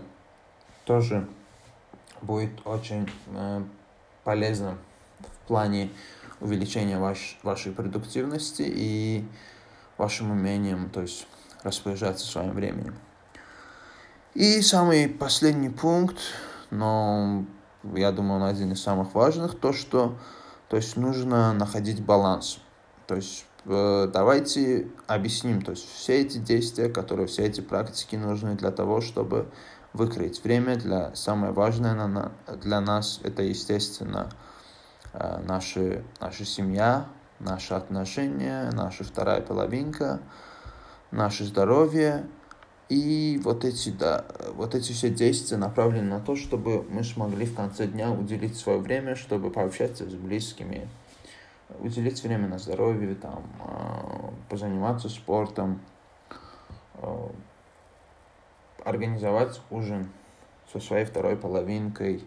тоже 0.85 1.27
будет 2.21 2.51
очень 2.65 3.09
э, 3.35 3.63
полезно 4.23 4.77
в 5.19 5.47
плане 5.47 5.89
увеличения 6.39 6.99
ваш, 6.99 7.39
вашей 7.41 7.71
продуктивности 7.71 8.61
и 8.63 9.25
вашим 9.97 10.29
умением, 10.29 10.91
то 10.91 11.01
есть 11.01 11.25
распоряжаться 11.63 12.27
своим 12.27 12.51
временем. 12.51 12.95
И 14.35 14.61
самый 14.61 15.09
последний 15.09 15.69
пункт, 15.69 16.19
но 16.69 17.45
я 17.95 18.11
думаю, 18.11 18.39
он 18.39 18.47
один 18.47 18.71
из 18.71 18.83
самых 18.83 19.15
важных, 19.15 19.57
то, 19.59 19.73
что 19.73 20.15
то 20.69 20.77
есть 20.77 20.95
нужно 20.95 21.53
находить 21.53 22.05
баланс. 22.05 22.59
То 23.07 23.15
есть 23.15 23.47
давайте 23.65 24.87
объясним, 25.07 25.61
то 25.61 25.71
есть 25.71 25.87
все 25.89 26.21
эти 26.21 26.37
действия, 26.37 26.89
которые, 26.89 27.27
все 27.27 27.43
эти 27.43 27.61
практики 27.61 28.15
нужны 28.15 28.55
для 28.55 28.71
того, 28.71 28.99
чтобы 29.01 29.47
выкроить 29.93 30.43
время 30.43 30.75
для 30.75 31.15
самое 31.15 31.53
важное 31.53 32.31
для 32.61 32.81
нас, 32.81 33.21
это, 33.23 33.43
естественно, 33.43 34.29
э, 35.13 35.41
наши, 35.47 36.03
наша 36.19 36.45
семья, 36.45 37.07
наши 37.39 37.73
отношения, 37.73 38.69
наша 38.73 39.03
вторая 39.03 39.41
половинка, 39.41 40.19
наше 41.11 41.45
здоровье. 41.45 42.25
И 42.89 43.39
вот 43.43 43.65
эти, 43.65 43.89
да, 43.89 44.25
вот 44.55 44.75
эти 44.75 44.91
все 44.91 45.09
действия 45.09 45.57
направлены 45.57 46.09
на 46.09 46.19
то, 46.19 46.35
чтобы 46.35 46.83
мы 46.83 47.03
смогли 47.03 47.45
в 47.45 47.55
конце 47.55 47.87
дня 47.87 48.11
уделить 48.11 48.57
свое 48.57 48.79
время, 48.79 49.15
чтобы 49.15 49.49
пообщаться 49.49 50.07
с 50.09 50.13
близкими, 50.13 50.89
уделить 51.79 52.21
время 52.23 52.47
на 52.47 52.57
здоровье, 52.57 53.15
там, 53.15 53.43
а, 53.59 54.33
позаниматься 54.49 55.09
спортом, 55.09 55.81
а, 56.95 57.31
организовать 58.83 59.61
ужин 59.69 60.09
со 60.71 60.79
своей 60.79 61.05
второй 61.05 61.35
половинкой 61.35 62.23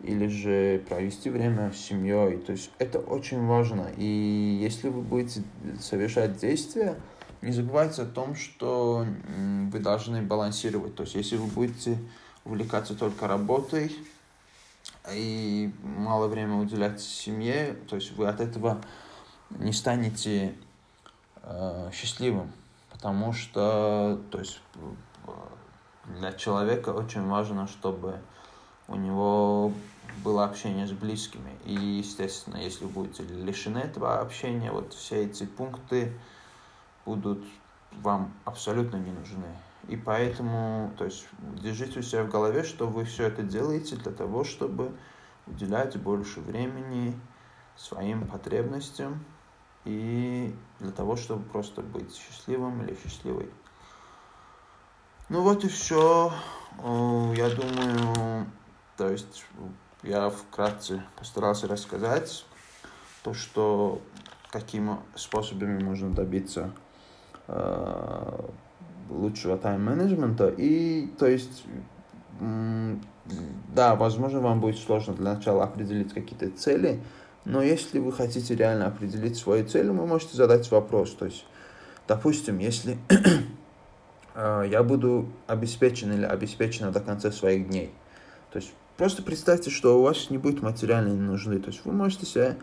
или 0.00 0.26
же 0.26 0.82
провести 0.88 1.30
время 1.30 1.72
с 1.72 1.78
семьей. 1.78 2.38
То 2.38 2.52
есть 2.52 2.70
это 2.78 2.98
очень 2.98 3.46
важно. 3.46 3.90
И 3.96 4.58
если 4.60 4.88
вы 4.88 5.02
будете 5.02 5.42
совершать 5.80 6.36
действия, 6.38 6.96
не 7.42 7.52
забывайте 7.52 8.02
о 8.02 8.06
том, 8.06 8.34
что 8.34 9.06
вы 9.70 9.78
должны 9.78 10.22
балансировать. 10.22 10.94
То 10.96 11.04
есть 11.04 11.14
если 11.14 11.36
вы 11.36 11.46
будете 11.46 11.98
увлекаться 12.44 12.94
только 12.94 13.26
работой, 13.26 13.92
и 15.12 15.72
мало 15.82 16.28
времени 16.28 16.60
уделять 16.60 17.00
семье, 17.00 17.74
то 17.88 17.96
есть 17.96 18.12
вы 18.12 18.26
от 18.28 18.40
этого 18.40 18.80
не 19.50 19.72
станете 19.72 20.56
э, 21.42 21.90
счастливым, 21.92 22.52
потому 22.90 23.32
что, 23.32 24.20
то 24.30 24.38
есть 24.38 24.60
для 26.18 26.32
человека 26.32 26.90
очень 26.90 27.26
важно, 27.26 27.66
чтобы 27.66 28.20
у 28.88 28.96
него 28.96 29.72
было 30.22 30.44
общение 30.44 30.86
с 30.86 30.92
близкими. 30.92 31.50
И, 31.64 31.74
естественно, 31.74 32.56
если 32.56 32.86
будете 32.86 33.22
лишены 33.24 33.78
этого 33.78 34.20
общения, 34.20 34.70
вот 34.70 34.94
все 34.94 35.24
эти 35.24 35.44
пункты 35.44 36.12
будут 37.04 37.44
вам 37.92 38.32
абсолютно 38.44 38.96
не 38.96 39.10
нужны. 39.10 39.46
И 39.88 39.96
поэтому, 39.96 40.92
то 40.98 41.04
есть, 41.04 41.26
держите 41.62 42.00
у 42.00 42.02
себя 42.02 42.24
в 42.24 42.30
голове, 42.30 42.64
что 42.64 42.88
вы 42.88 43.04
все 43.04 43.28
это 43.28 43.42
делаете 43.42 43.96
для 43.96 44.12
того, 44.12 44.42
чтобы 44.42 44.92
уделять 45.46 45.96
больше 45.96 46.40
времени 46.40 47.18
своим 47.76 48.26
потребностям 48.26 49.24
и 49.84 50.54
для 50.80 50.90
того, 50.90 51.14
чтобы 51.16 51.44
просто 51.44 51.82
быть 51.82 52.16
счастливым 52.16 52.82
или 52.82 52.96
счастливой. 52.96 53.48
Ну 55.28 55.42
вот 55.42 55.64
и 55.64 55.68
все. 55.68 56.32
Я 56.78 57.50
думаю, 57.50 58.46
то 58.96 59.08
есть 59.08 59.44
я 60.02 60.30
вкратце 60.30 61.02
постарался 61.16 61.68
рассказать 61.68 62.44
то, 63.22 63.34
что 63.34 64.00
какими 64.50 64.96
способами 65.14 65.82
можно 65.82 66.10
добиться 66.10 66.72
э, 67.48 68.48
лучшего 69.10 69.56
тайм-менеджмента. 69.56 70.48
И, 70.48 71.08
то 71.18 71.26
есть, 71.26 71.64
да, 73.74 73.94
возможно, 73.94 74.40
вам 74.40 74.60
будет 74.60 74.78
сложно 74.78 75.14
для 75.14 75.34
начала 75.34 75.64
определить 75.64 76.12
какие-то 76.12 76.50
цели, 76.50 77.00
но 77.44 77.62
если 77.62 78.00
вы 78.00 78.12
хотите 78.12 78.56
реально 78.56 78.86
определить 78.86 79.36
свою 79.36 79.66
цель, 79.66 79.90
вы 79.90 80.06
можете 80.06 80.36
задать 80.36 80.68
вопрос. 80.70 81.14
То 81.14 81.26
есть, 81.26 81.46
допустим, 82.08 82.58
если 82.58 82.98
э, 84.34 84.64
я 84.68 84.82
буду 84.82 85.28
обеспечен 85.46 86.12
или 86.12 86.24
обеспечена 86.24 86.90
до 86.90 87.00
конца 87.00 87.30
своих 87.30 87.68
дней, 87.68 87.92
то 88.50 88.58
есть 88.58 88.72
просто 88.96 89.22
представьте, 89.22 89.70
что 89.70 89.98
у 89.98 90.02
вас 90.02 90.28
не 90.30 90.38
будет 90.38 90.60
материальной 90.60 91.14
нужды. 91.14 91.60
То 91.60 91.68
есть 91.68 91.84
вы 91.84 91.92
можете 91.92 92.26
себе 92.26 92.56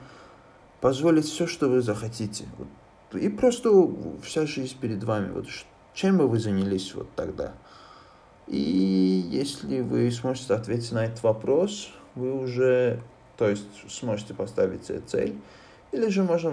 позволить 0.81 1.25
все, 1.25 1.47
что 1.47 1.69
вы 1.69 1.81
захотите. 1.81 2.45
И 3.13 3.29
просто 3.29 3.69
вся 4.21 4.45
жизнь 4.45 4.75
перед 4.81 5.01
вами. 5.03 5.31
Вот 5.31 5.47
чем 5.93 6.17
бы 6.17 6.27
вы 6.27 6.39
занялись 6.39 6.93
вот 6.93 7.07
тогда? 7.15 7.53
И 8.47 8.57
если 8.57 9.81
вы 9.81 10.11
сможете 10.11 10.53
ответить 10.53 10.91
на 10.91 11.05
этот 11.05 11.23
вопрос, 11.23 11.89
вы 12.15 12.33
уже, 12.33 13.01
то 13.37 13.49
есть, 13.49 13.67
сможете 13.89 14.33
поставить 14.33 14.85
себе 14.85 14.99
цель. 14.99 15.39
Или 15.91 16.07
же 16.09 16.23
можно 16.23 16.51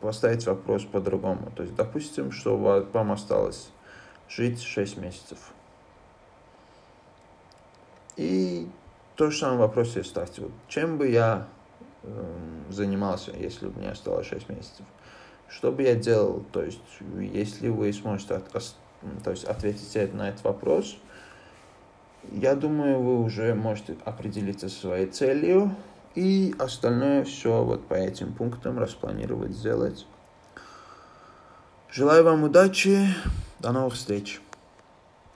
поставить 0.00 0.46
вопрос 0.46 0.84
по-другому. 0.84 1.52
То 1.54 1.62
есть, 1.62 1.74
допустим, 1.74 2.32
что 2.32 2.56
вам 2.56 3.12
осталось 3.12 3.70
жить 4.28 4.60
6 4.60 4.96
месяцев. 4.98 5.38
И 8.16 8.68
то 9.16 9.30
же 9.30 9.38
самое 9.38 9.60
вопрос 9.60 9.92
себе 9.92 10.04
ставьте. 10.04 10.42
Вот, 10.42 10.52
чем 10.68 10.98
бы 10.98 11.08
я 11.08 11.48
Эм, 12.04 12.64
занимался, 12.68 13.30
если 13.30 13.66
у 13.66 13.70
меня 13.70 13.92
осталось 13.92 14.26
6 14.26 14.48
месяцев. 14.48 14.84
Что 15.54 15.70
бы 15.70 15.82
я 15.82 15.94
делал? 15.94 16.44
То 16.52 16.62
есть, 16.62 16.80
если 17.18 17.68
вы 17.68 17.92
сможете 17.92 18.34
от, 18.34 18.50
то 19.22 19.30
есть, 19.30 19.44
ответить 19.44 20.14
на 20.14 20.30
этот 20.30 20.44
вопрос, 20.44 20.96
я 22.30 22.54
думаю, 22.54 23.00
вы 23.00 23.22
уже 23.22 23.54
можете 23.54 23.96
определиться 24.04 24.68
со 24.68 24.80
своей 24.80 25.06
целью, 25.06 25.74
и 26.14 26.54
остальное 26.58 27.24
все 27.24 27.64
вот 27.64 27.86
по 27.86 27.94
этим 27.94 28.32
пунктам 28.32 28.78
распланировать, 28.78 29.52
сделать. 29.52 30.06
Желаю 31.90 32.24
вам 32.24 32.44
удачи, 32.44 33.06
до 33.60 33.72
новых 33.72 33.94
встреч! 33.94 34.41